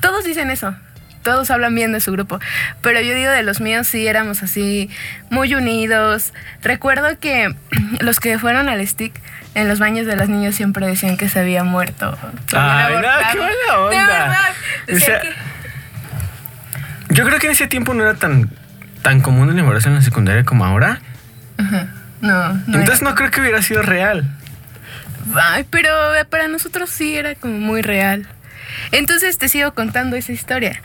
Todos 0.00 0.24
dicen 0.24 0.50
eso. 0.50 0.74
Todos 1.22 1.52
hablan 1.52 1.76
bien 1.76 1.92
de 1.92 2.00
su 2.00 2.10
grupo. 2.10 2.40
Pero 2.82 3.00
yo 3.00 3.14
digo 3.14 3.30
de 3.30 3.44
los 3.44 3.60
míos 3.60 3.86
sí 3.86 4.04
éramos 4.08 4.42
así, 4.42 4.90
muy 5.30 5.54
unidos. 5.54 6.32
Recuerdo 6.60 7.16
que 7.20 7.54
los 8.00 8.18
que 8.18 8.36
fueron 8.40 8.68
al 8.68 8.84
stick 8.88 9.14
en 9.54 9.68
los 9.68 9.78
baños 9.78 10.06
de 10.06 10.16
las 10.16 10.28
niñas 10.28 10.56
siempre 10.56 10.88
decían 10.88 11.16
que 11.16 11.28
se 11.28 11.38
había 11.38 11.62
muerto. 11.62 12.18
Ay, 12.52 12.94
no, 12.96 13.00
qué 13.30 13.38
buena 13.38 13.78
onda. 13.78 13.90
De 13.90 13.96
verdad. 14.06 14.50
O 14.88 14.92
Decían 14.92 15.00
sea, 15.06 15.20
que- 15.20 15.34
Yo 17.14 17.24
creo 17.24 17.38
que 17.38 17.46
en 17.46 17.52
ese 17.52 17.68
tiempo 17.68 17.94
no 17.94 18.02
era 18.02 18.14
tan, 18.14 18.50
tan 19.04 19.20
común 19.20 19.50
el 19.50 19.58
embarazo 19.58 19.90
en 19.90 19.96
la 19.96 20.02
secundaria 20.02 20.44
como 20.44 20.64
ahora. 20.64 20.98
Ajá. 21.58 21.88
No, 22.22 22.54
no. 22.54 22.78
Entonces 22.78 23.02
era. 23.02 23.10
no 23.10 23.14
creo 23.14 23.30
que 23.30 23.40
hubiera 23.42 23.62
sido 23.62 23.82
real. 23.82 24.24
Ay, 25.34 25.64
pero 25.70 25.90
para 26.30 26.48
nosotros 26.48 26.90
sí 26.90 27.14
era 27.14 27.34
como 27.34 27.58
muy 27.58 27.82
real. 27.82 28.26
Entonces 28.92 29.36
te 29.38 29.48
sigo 29.48 29.74
contando 29.74 30.16
esa 30.16 30.32
historia. 30.32 30.80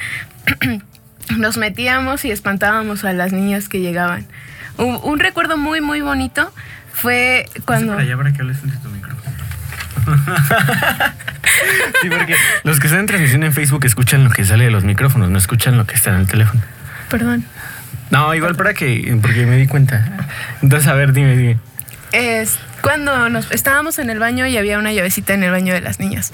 Nos 1.37 1.57
metíamos 1.57 2.25
y 2.25 2.31
espantábamos 2.31 3.05
a 3.05 3.13
las 3.13 3.31
niñas 3.31 3.69
que 3.69 3.79
llegaban. 3.79 4.27
Un, 4.77 4.99
un 5.01 5.19
recuerdo 5.19 5.57
muy, 5.57 5.79
muy 5.79 6.01
bonito 6.01 6.53
fue 6.93 7.45
cuando... 7.65 7.93
Para 7.93 8.03
allá 8.03 8.17
para 8.17 8.33
que 8.33 8.41
hables 8.41 8.59
tu 8.59 8.89
micrófono. 8.89 9.19
sí, 12.01 12.09
porque 12.09 12.35
los 12.63 12.79
que 12.79 12.87
están 12.87 13.01
en 13.01 13.05
transmisión 13.05 13.43
en 13.43 13.53
Facebook 13.53 13.85
escuchan 13.85 14.25
lo 14.25 14.29
que 14.29 14.43
sale 14.43 14.65
de 14.65 14.71
los 14.71 14.83
micrófonos, 14.83 15.29
no 15.29 15.37
escuchan 15.37 15.77
lo 15.77 15.85
que 15.85 15.95
está 15.95 16.09
en 16.09 16.17
el 16.17 16.27
teléfono. 16.27 16.61
Perdón. 17.09 17.45
No, 18.09 18.33
igual 18.33 18.55
para 18.55 18.73
que, 18.73 19.17
porque 19.21 19.45
me 19.45 19.57
di 19.57 19.67
cuenta. 19.67 20.27
Entonces, 20.61 20.87
a 20.87 20.93
ver, 20.93 21.13
dime, 21.13 21.35
dime. 21.35 21.57
Es 22.11 22.57
cuando 22.81 23.29
nos 23.29 23.51
estábamos 23.51 23.99
en 23.99 24.09
el 24.09 24.19
baño 24.19 24.47
y 24.47 24.57
había 24.57 24.79
una 24.79 24.91
llavecita 24.91 25.33
en 25.33 25.43
el 25.43 25.51
baño 25.51 25.73
de 25.73 25.81
las 25.81 25.99
niñas. 25.99 26.33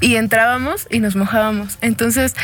Y 0.00 0.16
entrábamos 0.16 0.86
y 0.90 1.00
nos 1.00 1.16
mojábamos. 1.16 1.78
Entonces, 1.80 2.34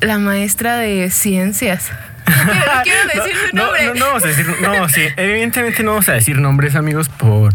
la 0.00 0.18
maestra 0.18 0.76
de 0.76 1.10
ciencias. 1.10 1.90
No 2.28 2.52
quiero, 2.52 2.74
no 2.74 2.82
quiero 2.82 3.24
decir 3.24 3.36
su 3.48 3.56
no, 3.56 3.62
nombre. 3.64 3.86
No, 3.86 3.94
no, 3.94 4.06
vamos 4.06 4.24
a 4.24 4.26
decir, 4.28 4.46
no, 4.60 4.88
sí, 4.90 5.00
evidentemente 5.16 5.82
no 5.82 5.92
vamos 5.92 6.08
a 6.10 6.12
decir 6.12 6.36
nombres, 6.38 6.74
amigos, 6.74 7.08
por 7.08 7.54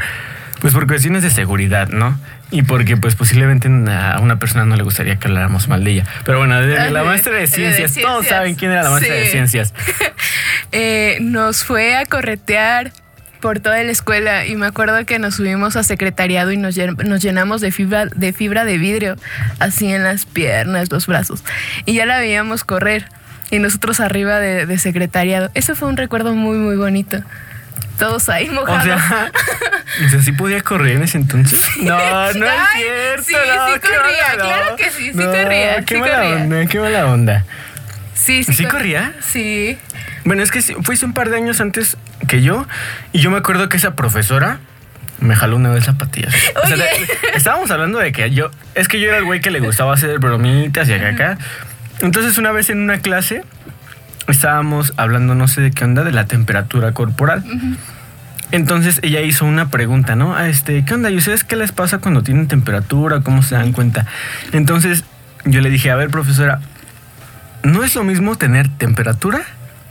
pues 0.64 0.74
por 0.74 0.88
cuestiones 0.88 1.24
de 1.24 1.30
seguridad, 1.30 1.90
¿no? 1.90 2.18
Y 2.50 2.62
porque 2.62 2.96
pues 2.96 3.16
posiblemente 3.16 3.68
a 3.68 4.18
una 4.22 4.40
persona 4.40 4.64
no 4.64 4.78
le 4.78 4.84
gustaría 4.84 5.18
que 5.18 5.28
habláramos 5.28 5.68
mal 5.68 5.84
de 5.84 5.92
ella. 5.92 6.06
Pero 6.24 6.38
bueno, 6.38 6.62
de, 6.62 6.90
la 6.90 7.04
maestra 7.04 7.34
de 7.34 7.42
de 7.42 7.48
ciencias, 7.48 7.94
todos 7.96 8.22
ciencias. 8.22 8.30
saben 8.30 8.56
quién 8.56 8.72
era 8.72 8.84
la 8.84 8.90
maestra 8.92 9.14
de 9.14 9.26
ciencias. 9.28 9.74
eh, 10.72 11.18
nos 11.20 11.66
fue 11.66 11.98
a 11.98 12.06
corretear 12.06 12.94
por 13.42 13.60
toda 13.60 13.84
la 13.84 13.92
escuela 13.92 14.46
y 14.46 14.56
me 14.56 14.66
acuerdo 14.66 15.06
que 15.06 15.20
nos 15.20 15.36
subimos 15.36 15.76
a 15.76 15.84
secretariado 15.84 16.54
y 16.54 16.56
nos 16.56 16.76
llenamos 16.76 17.60
de 17.60 17.72
fibra, 17.74 18.06
de 18.06 18.32
fibra 18.32 18.64
de 18.64 18.78
vidrio, 18.78 19.18
así 19.60 19.92
en 19.92 20.06
las 20.06 20.26
piernas, 20.26 20.90
los 20.90 21.08
brazos. 21.08 21.44
Y 21.86 21.96
ya 21.96 22.06
la 22.06 22.20
veíamos 22.20 22.64
correr 22.64 23.10
y 23.52 23.60
nosotros 23.60 24.00
arriba 24.00 24.40
de, 24.40 24.66
de 24.66 24.78
secretariado. 24.78 25.52
Eso 25.56 25.76
fue 25.76 25.90
un 25.90 25.98
recuerdo 25.98 26.34
muy, 26.34 26.58
muy 26.58 26.78
bonito. 26.78 27.22
Todos 28.08 28.30
ahí 28.30 28.50
mojados. 28.50 29.02
O 30.06 30.10
sea, 30.10 30.22
sí 30.24 30.32
podía 30.32 30.60
correr 30.62 30.96
en 30.98 31.04
ese 31.04 31.18
entonces. 31.20 31.60
No, 31.82 31.96
no 32.34 32.46
es 32.48 32.62
cierto. 32.76 33.24
sí, 33.24 33.34
no, 33.34 33.74
sí 33.74 33.80
corría, 33.80 34.02
mala, 34.02 34.36
no. 34.38 34.44
claro 34.44 34.76
que 34.76 34.90
sí, 34.90 35.12
sí 35.12 35.18
No, 35.18 35.26
corría, 35.26 35.84
Qué 35.86 35.96
sí 35.96 36.02
mala 36.02 36.16
corría. 36.16 36.36
onda, 36.36 36.66
qué 36.66 36.80
mala 36.80 37.06
onda. 37.06 37.46
Sí, 38.16 38.44
sí. 38.44 38.54
¿Sí 38.54 38.64
cor- 38.64 38.72
corría? 38.74 39.14
Sí. 39.22 39.78
Bueno, 40.26 40.42
es 40.42 40.50
que 40.52 40.62
fuiste 40.62 41.06
un 41.06 41.14
par 41.14 41.30
de 41.30 41.38
años 41.38 41.62
antes 41.62 41.96
que 42.28 42.42
yo 42.42 42.66
y 43.12 43.20
yo 43.20 43.30
me 43.30 43.38
acuerdo 43.38 43.70
que 43.70 43.78
esa 43.78 43.96
profesora 43.96 44.60
me 45.20 45.36
jaló 45.36 45.58
una 45.58 45.70
vez 45.70 45.84
zapatillas. 45.86 46.34
O 46.64 46.68
sea, 46.68 46.78
estábamos 47.36 47.70
hablando 47.70 48.00
de 48.00 48.12
que 48.12 48.32
yo, 48.32 48.50
es 48.76 48.88
que 48.88 49.00
yo 49.00 49.10
era 49.10 49.18
el 49.18 49.26
güey 49.26 49.42
que 49.42 49.52
le 49.52 49.60
gustaba 49.60 49.94
hacer 49.94 50.18
bromitas 50.20 50.90
y 50.90 50.94
acá 50.94 51.10
acá. 51.10 51.38
Entonces 52.00 52.38
una 52.40 52.52
vez 52.52 52.70
en 52.72 52.80
una 52.80 52.98
clase 53.00 53.44
estábamos 54.28 54.94
hablando 54.98 55.36
no 55.36 55.48
sé 55.48 55.62
de 55.62 55.72
qué 55.72 55.84
onda 55.84 56.04
de 56.04 56.12
la 56.12 56.26
temperatura 56.26 56.94
corporal. 56.94 57.44
Entonces 58.54 59.00
ella 59.02 59.22
hizo 59.22 59.46
una 59.46 59.72
pregunta, 59.72 60.16
¿no? 60.16 60.36
A 60.36 60.48
este, 60.48 60.86
¿qué 60.86 60.94
onda? 60.94 61.10
¿Y 61.10 61.18
ustedes 61.18 61.44
qué 61.44 61.56
les 61.56 61.72
pasa 61.72 61.98
cuando 61.98 62.22
tienen 62.22 62.48
temperatura? 62.48 63.22
¿Cómo 63.22 63.42
se 63.42 63.56
dan 63.56 63.72
cuenta? 63.72 64.06
Entonces 64.52 65.04
yo 65.44 65.60
le 65.60 65.72
dije, 65.72 65.90
a 65.90 65.96
ver, 65.96 66.12
profesora, 66.12 66.62
no 67.64 67.84
es 67.84 67.96
lo 67.96 68.04
mismo 68.04 68.36
tener 68.36 68.70
temperatura 68.70 69.42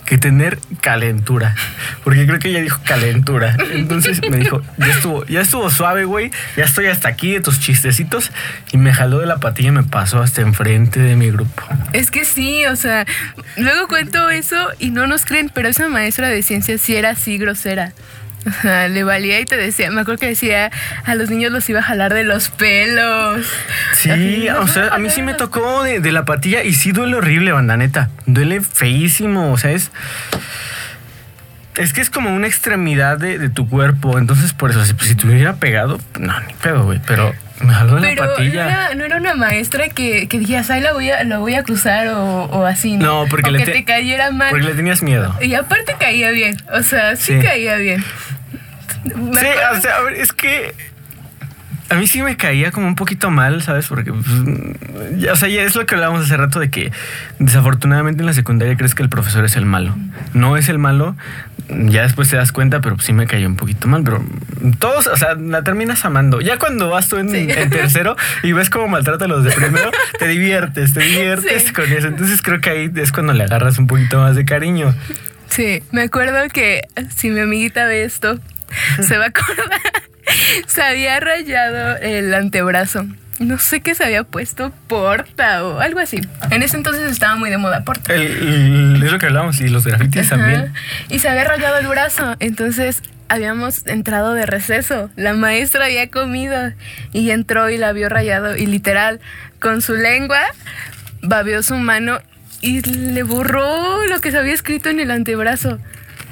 que 0.04 0.16
tener 0.16 0.60
calentura. 0.80 1.56
Porque 2.04 2.24
creo 2.24 2.38
que 2.38 2.50
ella 2.50 2.60
dijo 2.60 2.80
calentura. 2.84 3.56
Entonces 3.72 4.20
me 4.30 4.36
dijo, 4.36 4.62
ya 4.78 4.86
estuvo, 4.86 5.26
ya 5.26 5.40
estuvo 5.40 5.68
suave, 5.68 6.04
güey. 6.04 6.30
Ya 6.56 6.64
estoy 6.64 6.86
hasta 6.86 7.08
aquí 7.08 7.32
de 7.32 7.40
tus 7.40 7.58
chistecitos. 7.58 8.30
Y 8.70 8.76
me 8.76 8.94
jaló 8.94 9.18
de 9.18 9.26
la 9.26 9.38
patilla 9.38 9.70
y 9.70 9.72
me 9.72 9.82
pasó 9.82 10.22
hasta 10.22 10.40
enfrente 10.40 11.00
de 11.00 11.16
mi 11.16 11.32
grupo. 11.32 11.64
Es 11.92 12.12
que 12.12 12.24
sí, 12.24 12.64
o 12.66 12.76
sea, 12.76 13.06
luego 13.56 13.88
cuento 13.88 14.30
eso 14.30 14.68
y 14.78 14.90
no 14.90 15.08
nos 15.08 15.24
creen, 15.24 15.50
pero 15.52 15.68
esa 15.68 15.88
maestra 15.88 16.28
de 16.28 16.44
ciencias 16.44 16.80
sí 16.80 16.94
era 16.94 17.10
así 17.10 17.38
grosera. 17.38 17.92
Le 18.64 19.04
valía 19.04 19.38
y 19.40 19.44
te 19.44 19.56
decía, 19.56 19.90
me 19.90 20.00
acuerdo 20.00 20.20
que 20.20 20.26
decía, 20.26 20.70
a 21.04 21.14
los 21.14 21.30
niños 21.30 21.52
los 21.52 21.68
iba 21.68 21.80
a 21.80 21.82
jalar 21.82 22.12
de 22.14 22.24
los 22.24 22.48
pelos. 22.50 23.46
Sí, 23.94 24.48
o 24.48 24.52
"Nos 24.60 24.70
sea, 24.72 24.88
a 24.88 24.98
mí 24.98 25.10
sí 25.10 25.22
me 25.22 25.34
tocó 25.34 25.82
de, 25.84 26.00
de 26.00 26.12
la 26.12 26.24
patilla 26.24 26.62
y 26.64 26.74
sí 26.74 26.92
duele 26.92 27.16
horrible, 27.16 27.52
banda 27.52 27.76
neta. 27.76 28.10
Duele 28.26 28.60
feísimo, 28.60 29.52
o 29.52 29.56
sea, 29.58 29.70
es... 29.72 29.90
Es 31.76 31.94
que 31.94 32.02
es 32.02 32.10
como 32.10 32.34
una 32.34 32.46
extremidad 32.48 33.16
de, 33.16 33.38
de 33.38 33.48
tu 33.48 33.66
cuerpo, 33.66 34.18
entonces 34.18 34.52
por 34.52 34.70
eso, 34.70 34.84
si, 34.84 34.92
si 35.00 35.14
te 35.14 35.26
hubiera 35.26 35.54
pegado, 35.56 35.98
no, 36.20 36.38
ni 36.40 36.52
pedo, 36.54 36.84
güey, 36.84 37.00
pero 37.06 37.34
me 37.60 37.72
jaló 37.72 37.96
la 37.96 38.00
Pero 38.08 38.24
no 38.24 38.30
patilla. 38.32 38.66
era, 38.66 38.94
no 38.94 39.04
era 39.04 39.16
una 39.16 39.34
maestra 39.34 39.88
que, 39.88 40.26
que 40.28 40.38
dijeras, 40.38 40.70
ay, 40.70 40.80
la 40.80 40.92
voy 40.92 41.10
a, 41.10 41.22
la 41.24 41.38
voy 41.38 41.54
a 41.54 41.62
cruzar 41.62 42.08
o, 42.08 42.44
o 42.44 42.66
así. 42.66 42.96
No, 42.96 43.26
porque 43.30 43.50
o 43.50 43.52
le 43.52 43.58
que 43.60 43.66
te- 43.66 43.72
te 43.72 43.84
cayera 43.84 44.30
mal. 44.30 44.50
Porque 44.50 44.66
le 44.66 44.74
tenías 44.74 45.02
miedo. 45.02 45.34
Y 45.40 45.54
aparte 45.54 45.94
caía 45.98 46.30
bien, 46.30 46.56
o 46.72 46.82
sea, 46.82 47.14
sí, 47.16 47.34
Sí. 47.38 47.44
caía 47.46 47.76
bien. 47.76 48.04
Me 49.04 49.38
Sí, 49.40 49.46
acuerdo- 49.46 49.78
o 49.78 49.80
sea, 49.80 49.96
a 49.96 50.00
ver, 50.02 50.14
es 50.14 50.32
que 50.32 50.74
a 51.88 51.94
mí 51.96 52.06
sí 52.06 52.22
me 52.22 52.36
caía 52.38 52.70
como 52.70 52.86
un 52.86 52.94
poquito 52.94 53.30
mal, 53.30 53.62
¿sabes? 53.62 53.86
Porque, 53.88 54.12
pues, 54.12 54.24
ya, 55.18 55.32
o 55.32 55.36
sea, 55.36 55.48
ya 55.48 55.62
es 55.62 55.74
lo 55.76 55.84
que 55.84 55.94
hablábamos 55.94 56.24
hace 56.24 56.36
rato 56.38 56.58
de 56.58 56.70
que 56.70 56.90
desafortunadamente 57.38 58.22
en 58.22 58.26
la 58.26 58.32
secundaria 58.32 58.76
crees 58.76 58.94
que 58.94 59.02
el 59.02 59.08
profesor 59.10 59.44
es 59.44 59.56
el 59.56 59.66
malo. 59.66 59.94
No 60.32 60.56
es 60.56 60.68
el 60.70 60.78
malo, 60.78 61.16
ya 61.68 62.02
después 62.02 62.28
te 62.28 62.36
das 62.36 62.52
cuenta, 62.52 62.80
pero 62.80 62.98
sí 62.98 63.12
me 63.12 63.26
cayó 63.26 63.46
un 63.46 63.56
poquito 63.56 63.88
mal. 63.88 64.02
Pero 64.04 64.24
todos, 64.78 65.06
o 65.06 65.16
sea, 65.16 65.34
la 65.34 65.62
terminas 65.62 66.04
amando. 66.04 66.40
Ya 66.40 66.58
cuando 66.58 66.88
vas 66.90 67.08
tú 67.08 67.16
en, 67.18 67.30
Sí. 67.30 67.46
en 67.50 67.70
tercero 67.70 68.16
y 68.42 68.52
ves 68.52 68.70
cómo 68.70 68.88
maltrata 68.88 69.24
a 69.24 69.28
los 69.28 69.44
de 69.44 69.50
primero, 69.52 69.90
te 70.18 70.26
diviertes, 70.28 70.92
te 70.94 71.00
diviertes 71.00 71.64
Sí. 71.64 71.72
con 71.72 71.90
eso. 71.92 72.08
Entonces 72.08 72.42
creo 72.42 72.60
que 72.60 72.70
ahí 72.70 72.90
es 72.96 73.12
cuando 73.12 73.32
le 73.32 73.44
agarras 73.44 73.78
un 73.78 73.86
poquito 73.86 74.18
más 74.18 74.36
de 74.36 74.44
cariño. 74.44 74.94
Sí, 75.48 75.82
me 75.92 76.02
acuerdo 76.02 76.38
que 76.52 76.82
si 77.14 77.30
mi 77.30 77.40
amiguita 77.40 77.84
ve 77.86 78.04
esto, 78.04 78.38
se 79.02 79.18
va 79.18 79.24
a 79.24 79.28
acordar. 79.28 79.80
se 80.66 80.82
había 80.82 81.20
rayado 81.20 81.96
el 81.98 82.32
antebrazo. 82.34 83.06
No 83.42 83.58
sé 83.58 83.80
qué 83.80 83.94
se 83.94 84.04
había 84.04 84.24
puesto, 84.24 84.72
porta 84.88 85.64
o 85.64 85.80
algo 85.80 86.00
así. 86.00 86.20
En 86.50 86.62
ese 86.62 86.76
entonces 86.76 87.10
estaba 87.10 87.34
muy 87.36 87.50
de 87.50 87.58
moda 87.58 87.82
porta. 87.84 88.14
El, 88.14 88.22
el- 88.22 89.02
es 89.02 89.12
lo 89.12 89.18
que 89.18 89.26
hablábamos 89.26 89.60
y 89.60 89.68
los 89.68 89.86
grafitis 89.86 90.26
Ajá. 90.32 90.36
también. 90.36 90.72
Y 91.08 91.18
se 91.18 91.28
había 91.28 91.44
rayado 91.44 91.78
el 91.78 91.86
brazo. 91.86 92.36
Entonces 92.40 93.02
habíamos 93.28 93.86
entrado 93.86 94.34
de 94.34 94.46
receso. 94.46 95.10
La 95.16 95.32
maestra 95.34 95.86
había 95.86 96.08
comido 96.10 96.72
y 97.12 97.30
entró 97.30 97.68
y 97.70 97.78
la 97.78 97.92
vio 97.92 98.08
rayado. 98.08 98.56
Y 98.56 98.66
literal, 98.66 99.20
con 99.60 99.82
su 99.82 99.94
lengua, 99.94 100.40
babeó 101.22 101.62
su 101.62 101.76
mano 101.76 102.18
y 102.60 102.80
le 102.82 103.22
borró 103.22 104.04
lo 104.06 104.20
que 104.20 104.30
se 104.30 104.38
había 104.38 104.52
escrito 104.54 104.88
en 104.88 105.00
el 105.00 105.10
antebrazo. 105.10 105.78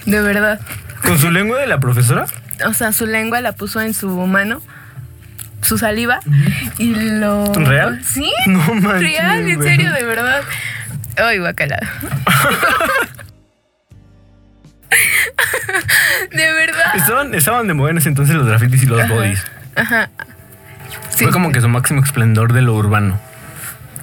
De 0.06 0.20
verdad. 0.20 0.60
¿Con 1.02 1.18
su 1.18 1.30
lengua 1.30 1.58
de 1.58 1.66
la 1.66 1.80
profesora? 1.80 2.26
O 2.66 2.74
sea, 2.74 2.92
su 2.92 3.06
lengua 3.06 3.40
la 3.40 3.52
puso 3.52 3.80
en 3.80 3.94
su 3.94 4.08
mano, 4.26 4.62
su 5.62 5.78
saliva, 5.78 6.20
y 6.78 6.94
lo. 6.94 7.52
¿Real? 7.54 8.02
Sí. 8.04 8.32
No 8.46 8.58
manches, 8.74 9.00
Real, 9.00 9.48
en 9.48 9.62
serio, 9.62 9.92
de 9.92 10.04
verdad. 10.04 10.42
Ay, 11.16 11.38
guacala. 11.38 11.78
de 16.32 16.52
verdad. 16.52 16.94
Estaban, 16.96 17.34
estaban 17.34 17.66
de 17.66 17.74
moda 17.74 17.90
en 17.90 17.98
ese 17.98 18.08
entonces 18.08 18.34
los 18.34 18.46
grafitis 18.46 18.82
y 18.82 18.86
los 18.86 19.00
Ajá. 19.00 19.12
bodies. 19.14 19.44
Ajá. 19.76 20.08
Sí. 21.10 21.24
Fue 21.24 21.32
como 21.32 21.52
que 21.52 21.60
su 21.60 21.68
máximo 21.68 22.02
esplendor 22.02 22.52
de 22.52 22.62
lo 22.62 22.74
urbano. 22.74 23.20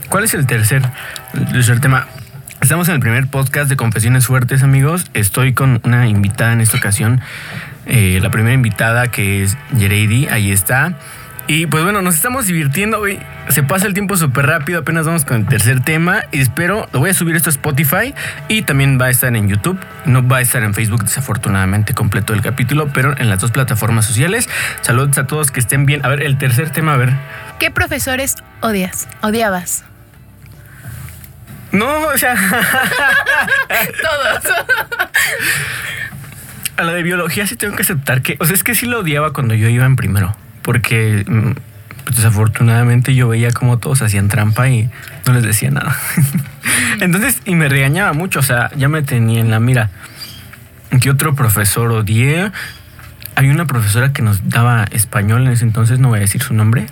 ¿Cuál 0.09 0.23
es 0.23 0.33
el 0.33 0.45
tercer, 0.45 0.83
el 1.33 1.51
tercer 1.51 1.79
tema? 1.79 2.07
Estamos 2.61 2.87
en 2.89 2.95
el 2.95 2.99
primer 2.99 3.27
podcast 3.27 3.69
de 3.69 3.75
Confesiones 3.75 4.25
Fuertes, 4.27 4.63
amigos. 4.63 5.05
Estoy 5.13 5.53
con 5.53 5.81
una 5.83 6.07
invitada 6.07 6.53
en 6.53 6.61
esta 6.61 6.77
ocasión. 6.77 7.21
Eh, 7.85 8.19
la 8.21 8.29
primera 8.29 8.53
invitada 8.53 9.07
que 9.07 9.43
es 9.43 9.57
Yereidi, 9.77 10.27
ahí 10.27 10.51
está. 10.51 10.93
Y 11.49 11.65
pues 11.65 11.81
bueno, 11.81 12.01
nos 12.01 12.15
estamos 12.15 12.45
divirtiendo, 12.45 12.99
güey. 12.99 13.19
Se 13.47 13.63
pasa 13.63 13.88
el 13.88 13.93
tiempo 13.93 14.17
súper 14.17 14.45
rápido, 14.45 14.79
apenas 14.79 15.05
vamos 15.05 15.23
con 15.23 15.38
el 15.38 15.45
tercer 15.45 15.81
tema. 15.81 16.23
Y 16.31 16.41
espero, 16.41 16.89
lo 16.91 16.99
voy 16.99 17.12
a 17.12 17.13
subir 17.13 17.38
esto 17.38 17.49
a 17.49 17.51
Spotify 17.51 18.13
y 18.49 18.63
también 18.63 18.99
va 18.99 19.05
a 19.05 19.10
estar 19.10 19.33
en 19.33 19.47
YouTube. 19.47 19.79
No 20.05 20.27
va 20.27 20.38
a 20.38 20.41
estar 20.41 20.62
en 20.63 20.73
Facebook, 20.73 21.03
desafortunadamente, 21.05 21.93
completo 21.93 22.33
el 22.33 22.41
capítulo, 22.41 22.89
pero 22.93 23.17
en 23.17 23.29
las 23.29 23.39
dos 23.39 23.51
plataformas 23.51 24.05
sociales. 24.05 24.49
Saludos 24.81 25.17
a 25.17 25.25
todos 25.25 25.49
que 25.51 25.62
estén 25.62 25.86
bien. 25.86 26.05
A 26.05 26.10
ver, 26.10 26.21
el 26.21 26.38
tercer 26.38 26.69
tema, 26.69 26.95
a 26.95 26.97
ver. 26.97 27.13
¿Qué 27.60 27.71
profesores 27.71 28.36
odias? 28.60 29.07
Odiabas. 29.21 29.86
No, 31.71 32.07
o 32.07 32.17
sea, 32.17 32.36
Todos. 34.01 34.53
a 36.77 36.83
la 36.83 36.93
de 36.93 37.03
biología 37.03 37.47
sí 37.47 37.55
tengo 37.55 37.75
que 37.75 37.83
aceptar 37.83 38.21
que, 38.21 38.38
o 38.39 38.45
sea, 38.45 38.53
es 38.53 38.63
que 38.63 38.75
sí 38.75 38.86
lo 38.86 38.99
odiaba 38.99 39.33
cuando 39.33 39.53
yo 39.53 39.67
iba 39.67 39.86
en 39.86 39.95
primero, 39.97 40.36
porque 40.67 41.23
mm, 41.25 41.51
pues, 42.03 42.17
desafortunadamente 42.17 43.15
yo 43.15 43.30
veía 43.30 43.51
como 43.51 43.80
todos 43.80 44.01
hacían 44.01 44.27
trampa 44.27 44.67
y 44.67 44.89
no 45.25 45.32
les 45.32 45.43
decía 45.43 45.71
nada. 45.71 45.95
Entonces, 46.99 47.41
y 47.45 47.56
me 47.56 47.69
regañaba 47.69 48.12
mucho, 48.12 48.39
o 48.39 48.43
sea, 48.43 48.69
ya 48.75 48.89
me 48.89 49.01
tenía 49.01 49.39
en 49.39 49.49
la 49.49 49.62
mira. 49.62 49.91
¿Qué 50.99 51.10
otro 51.10 51.36
profesor 51.36 51.89
odié? 51.93 52.51
Hay 53.36 53.47
una 53.47 53.65
profesora 53.65 54.12
que 54.12 54.21
nos 54.21 54.49
daba 54.49 54.84
español 54.91 55.47
en 55.47 55.53
ese 55.53 55.63
entonces, 55.63 55.99
no 55.99 56.10
voy 56.10 56.17
a 56.17 56.21
decir 56.21 56.41
su 56.41 56.53
nombre. 56.53 56.88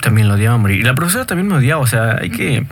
También 0.00 0.28
lo 0.28 0.34
odiaba 0.34 0.54
a 0.54 0.58
morir. 0.58 0.78
Y 0.78 0.84
la 0.84 0.94
profesora 0.94 1.26
también 1.26 1.48
me 1.48 1.56
odiaba, 1.56 1.82
o 1.82 1.88
sea, 1.88 2.18
hay 2.20 2.30
que... 2.30 2.66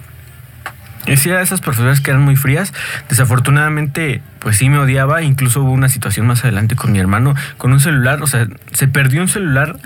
Decía 1.06 1.40
esas 1.42 1.60
profesoras 1.60 2.00
que 2.00 2.10
eran 2.10 2.22
muy 2.22 2.36
frías. 2.36 2.72
Desafortunadamente, 3.08 4.22
pues 4.38 4.56
sí 4.56 4.68
me 4.68 4.78
odiaba. 4.78 5.22
Incluso 5.22 5.62
hubo 5.62 5.72
una 5.72 5.88
situación 5.88 6.26
más 6.26 6.44
adelante 6.44 6.76
con 6.76 6.92
mi 6.92 6.98
hermano, 6.98 7.34
con 7.58 7.72
un 7.72 7.80
celular. 7.80 8.22
O 8.22 8.26
sea, 8.26 8.46
se 8.72 8.88
perdió 8.88 9.20
un 9.20 9.28
celular. 9.28 9.76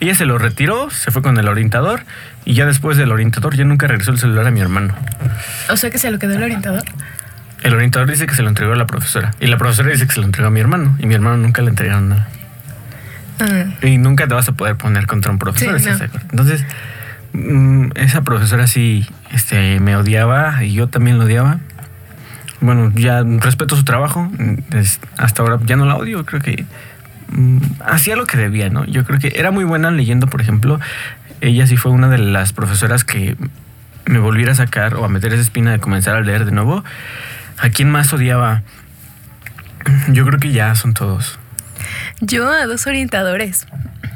Ella 0.00 0.14
se 0.14 0.24
lo 0.24 0.38
retiró, 0.38 0.90
se 0.90 1.10
fue 1.10 1.22
con 1.22 1.36
el 1.38 1.48
orientador. 1.48 2.02
Y 2.44 2.54
ya 2.54 2.66
después 2.66 2.96
del 2.96 3.10
orientador, 3.12 3.56
ya 3.56 3.64
nunca 3.64 3.86
regresó 3.86 4.12
el 4.12 4.18
celular 4.18 4.46
a 4.46 4.50
mi 4.50 4.60
hermano. 4.60 4.94
O 5.68 5.76
sea 5.76 5.90
que 5.90 5.98
se 5.98 6.10
lo 6.10 6.18
quedó 6.18 6.34
el 6.34 6.42
orientador. 6.42 6.84
El 7.62 7.74
orientador 7.74 8.08
dice 8.08 8.26
que 8.26 8.34
se 8.34 8.42
lo 8.42 8.48
entregó 8.48 8.72
a 8.72 8.76
la 8.76 8.86
profesora. 8.86 9.32
Y 9.40 9.48
la 9.48 9.56
profesora 9.58 9.90
dice 9.90 10.06
que 10.06 10.12
se 10.14 10.20
lo 10.20 10.26
entregó 10.26 10.48
a 10.48 10.50
mi 10.50 10.60
hermano. 10.60 10.96
Y 11.00 11.06
mi 11.06 11.14
hermano 11.14 11.36
nunca 11.38 11.60
le 11.62 11.70
entregaron 11.70 12.10
nada. 12.10 12.28
Ah, 13.40 13.64
Y 13.82 13.98
nunca 13.98 14.26
te 14.26 14.34
vas 14.34 14.48
a 14.48 14.52
poder 14.52 14.76
poner 14.76 15.06
contra 15.06 15.30
un 15.30 15.38
profesor. 15.38 15.78
Sí, 15.80 15.88
¿estás 15.88 16.00
no. 16.12 16.18
de? 16.18 16.24
Entonces, 16.30 16.64
esa 17.94 18.22
profesora 18.22 18.66
sí 18.66 19.06
este, 19.30 19.80
me 19.80 19.96
odiaba 19.96 20.64
y 20.64 20.72
yo 20.72 20.88
también 20.88 21.18
lo 21.18 21.24
odiaba. 21.24 21.58
Bueno, 22.60 22.92
ya 22.94 23.22
respeto 23.22 23.76
su 23.76 23.84
trabajo. 23.84 24.22
mm, 24.22 24.54
hasta 25.16 25.42
ahora 25.42 25.58
ya 25.64 25.76
no 25.76 25.86
la 25.86 25.96
odio. 25.96 26.24
Creo 26.24 26.40
que 26.40 26.64
mm, 27.30 27.58
hacía 27.84 28.16
lo 28.16 28.26
que 28.26 28.36
debía, 28.36 28.70
¿no? 28.70 28.84
Yo 28.84 29.04
creo 29.04 29.18
que 29.18 29.32
era 29.36 29.50
muy 29.50 29.64
buena 29.64 29.90
leyendo, 29.90 30.26
por 30.26 30.40
ejemplo. 30.40 30.80
Ella 31.40 31.66
sí 31.66 31.76
fue 31.76 31.92
una 31.92 32.08
de 32.08 32.18
las 32.18 32.52
profesoras 32.52 33.04
que 33.04 33.36
me 34.06 34.18
volviera 34.18 34.52
a 34.52 34.56
sacar 34.56 34.94
o 34.94 35.04
a 35.04 35.08
meter 35.08 35.32
esa 35.32 35.42
espina 35.42 35.70
de 35.70 35.78
comenzar 35.78 36.16
a 36.16 36.20
leer 36.20 36.44
de 36.44 36.52
nuevo. 36.52 36.82
¿A 37.58 37.70
quién 37.70 37.90
más 37.90 38.12
odiaba? 38.12 38.62
Yo 40.08 40.26
creo 40.26 40.38
que 40.38 40.50
ya 40.52 40.74
son 40.74 40.94
todos. 40.94 41.38
Yo 42.20 42.50
a 42.50 42.66
dos 42.66 42.86
orientadores. 42.86 43.66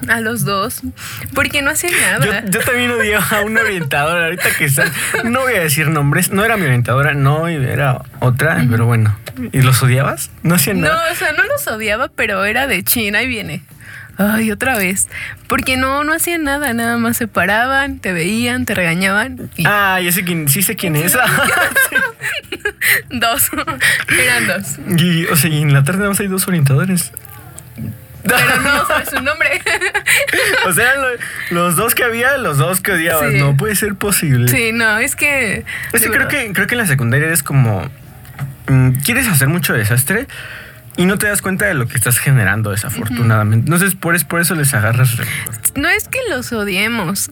A 0.09 0.21
los 0.21 0.45
dos. 0.45 0.81
Porque 1.35 1.62
no 1.62 1.71
hacían 1.71 1.93
Yo, 1.93 2.01
nada. 2.27 2.45
yo 2.49 2.61
también 2.61 2.91
odiaba 2.91 3.25
a 3.31 3.41
una 3.43 3.61
orientadora. 3.62 4.25
Ahorita 4.25 4.51
que 4.59 4.65
está, 4.65 4.85
no 5.25 5.43
voy 5.43 5.55
a 5.55 5.61
decir 5.61 5.88
nombres. 5.88 6.33
No 6.33 6.45
era 6.45 6.57
mi 6.57 6.65
orientadora, 6.67 7.15
no 7.15 7.47
era 7.47 8.03
otra, 8.19 8.65
pero 8.69 8.87
bueno. 8.87 9.17
¿Y 9.53 9.62
los 9.62 9.81
odiabas? 9.83 10.31
No 10.43 10.57
hacían 10.57 10.81
No, 10.81 10.88
nada. 10.88 11.12
o 11.12 11.15
sea, 11.15 11.33
no 11.33 11.45
los 11.45 11.67
odiaba, 11.69 12.09
pero 12.09 12.45
era 12.45 12.67
de 12.67 12.83
China 12.83 13.23
y 13.23 13.29
viene. 13.29 13.62
Ay, 14.19 14.51
otra 14.51 14.77
vez. 14.77 15.09
Porque 15.47 15.77
no, 15.77 16.03
no 16.05 16.12
hacían 16.12 16.43
nada, 16.45 16.75
nada 16.75 16.99
más 16.99 17.17
se 17.17 17.29
paraban, 17.29 17.99
te 18.01 18.12
veían, 18.12 18.67
te 18.67 18.75
regañaban. 18.75 19.51
Y 19.57 19.65
Ah, 19.67 20.01
ya 20.03 20.11
sé 20.12 20.25
quién, 20.25 20.49
sí 20.49 20.62
sé 20.62 20.75
quién 20.77 20.97
es. 20.97 21.17
dos. 23.11 23.51
Eran 24.21 24.47
dos. 24.49 25.01
y, 25.01 25.27
o 25.27 25.37
sea, 25.37 25.49
y 25.51 25.62
en 25.62 25.73
la 25.73 25.85
tarde 25.85 26.03
vamos 26.03 26.19
hay 26.21 26.29
dos 26.29 26.47
orientadores. 26.49 27.12
Pero 28.25 28.61
no 28.63 28.87
sabes 28.87 29.09
su 29.11 29.21
nombre. 29.21 29.61
O 30.67 30.73
sea, 30.73 30.95
lo- 30.97 31.09
los 31.51 31.77
dos 31.77 31.95
que 31.95 32.05
había, 32.05 32.37
los 32.37 32.57
dos 32.59 32.81
que 32.81 32.93
odiabas. 32.93 33.33
Sí. 33.33 33.39
No 33.39 33.57
puede 33.57 33.75
ser 33.77 33.95
posible. 33.97 34.49
Sí, 34.49 34.71
no, 34.73 34.99
es 34.99 35.17
que. 35.17 35.65
Es 35.93 36.03
que 36.03 36.11
creo 36.11 36.29
que, 36.29 36.53
creo 36.53 36.67
que 36.67 36.75
en 36.75 36.79
la 36.79 36.87
secundaria 36.87 37.27
eres 37.27 37.43
como. 37.43 37.89
mm, 38.69 38.91
quieres 39.05 39.27
hacer 39.29 39.49
mucho 39.49 39.73
desastre 39.75 40.27
y 40.97 41.07
no 41.07 41.19
te 41.19 41.27
das 41.27 41.43
cuenta 41.43 41.67
de 41.67 41.75
lo 41.75 41.89
que 41.89 41.97
estás 41.97 42.19
generando, 42.19 42.71
desafortunadamente. 42.71 43.65
Entonces, 43.67 43.95
por, 43.97 44.15
es- 44.15 44.25
por 44.25 44.41
eso 44.41 44.55
les 44.55 44.73
agarras. 44.75 45.17
rencor. 45.17 45.35
No 45.77 45.89
es 45.89 46.07
que 46.09 46.19
los 46.31 46.53
odiemos. 46.53 47.31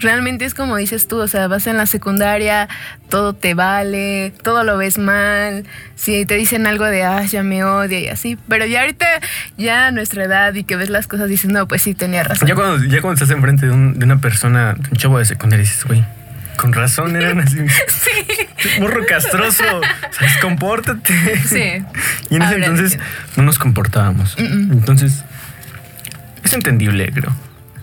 Realmente 0.00 0.44
es 0.44 0.54
como 0.54 0.76
dices 0.76 1.08
tú, 1.08 1.18
o 1.20 1.26
sea, 1.28 1.48
vas 1.48 1.66
en 1.66 1.76
la 1.76 1.86
secundaria, 1.86 2.68
todo 3.08 3.32
te 3.34 3.54
vale, 3.54 4.32
todo 4.44 4.62
lo 4.64 4.76
ves 4.78 4.96
mal, 4.98 5.64
si 5.96 6.24
te 6.24 6.34
dicen 6.34 6.66
algo 6.66 6.84
de, 6.84 7.02
ah, 7.04 7.22
ya 7.24 7.42
me 7.42 7.64
odia 7.64 7.98
y 7.98 8.08
así, 8.08 8.38
pero 8.48 8.64
ya 8.66 8.82
ahorita, 8.82 9.06
ya 9.56 9.88
a 9.88 9.90
nuestra 9.90 10.24
edad 10.24 10.54
y 10.54 10.62
que 10.64 10.76
ves 10.76 10.88
las 10.88 11.06
cosas, 11.08 11.28
dices, 11.28 11.50
no, 11.50 11.66
pues 11.66 11.82
sí, 11.82 11.94
tenía 11.94 12.22
razón. 12.22 12.46
Ya 12.46 12.54
cuando, 12.54 12.84
ya 12.84 13.00
cuando 13.00 13.14
estás 13.22 13.30
enfrente 13.36 13.66
de, 13.66 13.72
un- 13.72 13.98
de 13.98 14.04
una 14.04 14.20
persona, 14.20 14.76
un 14.90 14.96
chavo 14.96 15.18
de 15.18 15.24
secundaria, 15.24 15.64
dices, 15.64 15.84
güey, 15.84 16.04
con 16.56 16.72
razón 16.72 17.14
eran 17.16 17.40
así. 17.46 17.58
Sí. 17.68 18.80
Morro 18.80 19.04
castroso. 19.06 19.62
¿Sabes? 20.10 20.36
Compórtate. 20.40 21.38
Sí. 21.46 21.84
Y 22.30 22.36
en 22.36 22.42
ese 22.42 22.54
Ahora 22.54 22.66
entonces 22.66 22.98
no 23.36 23.42
nos 23.44 23.58
comportábamos. 23.58 24.36
Entonces, 24.38 25.24
es 26.44 26.52
entendible, 26.52 27.10
creo. 27.12 27.32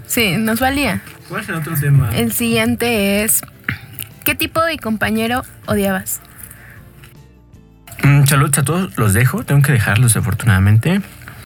Sí, 0.08 0.36
nos 0.38 0.60
valía. 0.60 1.02
¿Cuál 1.30 1.42
es 1.42 1.50
el 1.50 1.56
otro 1.56 1.76
tema? 1.76 2.10
El 2.16 2.32
siguiente 2.32 3.24
es, 3.24 3.42
¿qué 4.24 4.36
tipo 4.36 4.64
de 4.64 4.78
compañero 4.78 5.44
odiabas? 5.66 6.22
Mm, 8.04 8.26
saludos 8.26 8.58
a 8.60 8.64
todos, 8.64 8.98
los 8.98 9.14
dejo, 9.14 9.44
tengo 9.44 9.62
que 9.62 9.72
dejarlos 9.72 10.16
afortunadamente. 10.16 11.02